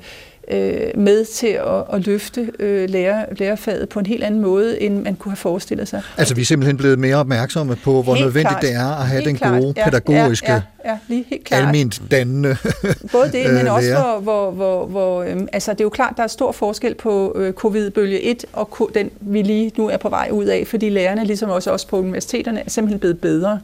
[0.51, 5.01] øh, med til at, at løfte øh, lærer, lærerfaget på en helt anden måde, end
[5.03, 6.01] man kunne have forestillet sig.
[6.17, 8.61] Altså, vi er simpelthen blevet mere opmærksomme på, hvor Helt nødvendigt klart.
[8.61, 9.61] det er at have Helt den klart.
[9.61, 11.65] gode, Ja, pædagogiske, Ja, ja, ja lige helt klart.
[11.65, 12.57] alment dannende
[13.11, 14.19] Både det, men øh, også lærer.
[14.19, 17.33] hvor, hvor, hvor, hvor øhm, altså det er jo klart, der er stor forskel på
[17.35, 20.89] øh, covid-bølge 1 og ko- den, vi lige nu er på vej ud af, fordi
[20.89, 23.59] lærerne, ligesom også os på universiteterne, er simpelthen blevet bedre.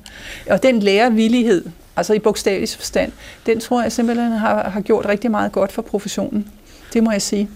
[0.49, 1.65] Og den lærervillighed,
[1.95, 3.11] altså i bogstavelig forstand,
[3.45, 6.47] den tror jeg simpelthen har, har gjort rigtig meget godt for professionen.
[6.93, 7.49] Det må jeg sige.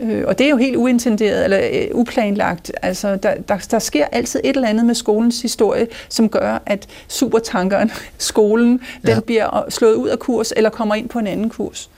[0.00, 2.72] Øh, og det er jo helt uintenderet eller øh, uplanlagt.
[2.82, 6.86] Altså, der, der, der sker altid et eller andet med skolens historie, som gør, at
[7.08, 8.68] supertankeren, skolen,
[9.02, 9.20] den Ja.
[9.20, 11.90] bliver slået ud af kurs eller kommer ind på en anden kurs.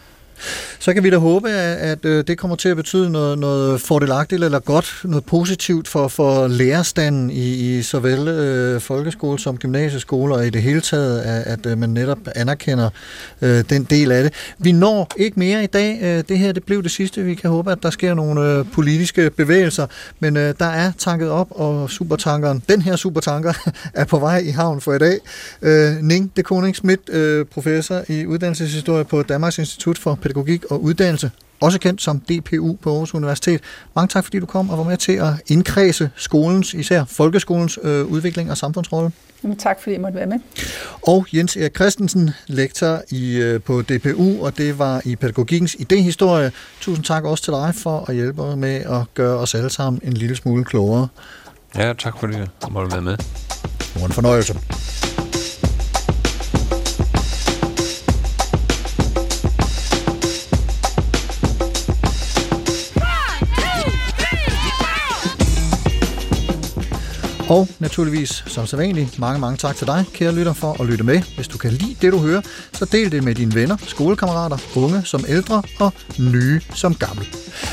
[0.78, 4.44] Så kan vi da håbe, at, at det kommer til at betyde noget, noget fordelagtigt
[4.44, 10.46] eller godt, noget positivt for, for lærerstanden i, i såvel øh, folkeskole som gymnasieskole, og
[10.46, 12.90] i det hele taget, at, at øh, man netop anerkender
[13.42, 14.32] øh, den del af det.
[14.58, 15.98] Vi når ikke mere i dag.
[16.02, 17.22] Øh, det her det blev det sidste.
[17.22, 19.86] Vi kan håbe, at der sker nogle øh, politiske bevægelser,
[20.20, 23.52] men øh, der er tanket op, og supertankeren, den her supertanker,
[23.94, 25.18] er på vej i havn for i dag.
[25.62, 30.31] Øh, Ning de Koning Schmidt, øh, professor i uddannelseshistorie på Danmarks Institut for Pædagogik
[30.70, 31.30] og Uddannelse,
[31.60, 33.60] også kendt som DPU på Aarhus Universitet.
[33.96, 38.06] Mange tak, fordi du kom og var med til at indkredse skolens, især folkeskolens øh,
[38.06, 39.12] udvikling og samfundsrolle.
[39.42, 40.38] Jamen, tak fordi jeg måtte være med.
[41.02, 46.52] Og Jens Erik Christensen, lektor i, øh, på DPU, og det var i pædagogikkens idehistorie.
[46.80, 50.02] Tusind tak også til dig for at hjælpe os med at gøre os alle sammen
[50.04, 51.08] en lille smule klogere.
[51.76, 53.16] Ja, tak fordi jeg måtte være med.
[53.16, 54.54] Det var en fornøjelse.
[67.52, 71.22] Og naturligvis, som sædvanligt, mange, mange tak til dig, kære lytter, for at lytte med.
[71.34, 72.40] Hvis du kan lide det, du hører,
[72.72, 77.24] så del det med dine venner, skolekammerater, unge som ældre og nye som gamle.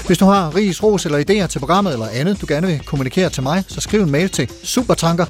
[0.08, 3.30] Hvis du har ris, ros eller idéer til programmet eller andet, du gerne vil kommunikere
[3.30, 5.26] til mig, så skriv en mail til supertanker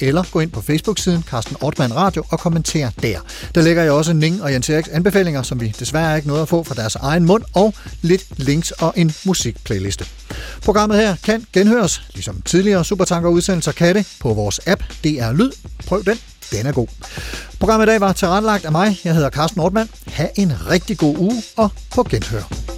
[0.00, 3.18] eller gå ind på Facebook-siden Carsten Ortmann Radio og kommenter der.
[3.54, 6.48] Der lægger jeg også Ning og Jens Eriks anbefalinger, som vi desværre ikke nåede at
[6.48, 10.06] få fra deres egen mund, og lidt links og en musikplayliste.
[10.64, 15.50] Programmet her kan genhøres, ligesom tidligere Supertanker udsendelser kan det, på vores app DR Lyd.
[15.86, 16.18] Prøv den,
[16.50, 16.86] den er god.
[17.60, 19.00] Programmet i dag var tilrettelagt af mig.
[19.04, 19.90] Jeg hedder Carsten Ortmann.
[20.06, 22.77] Ha' en rigtig god uge og på genhør.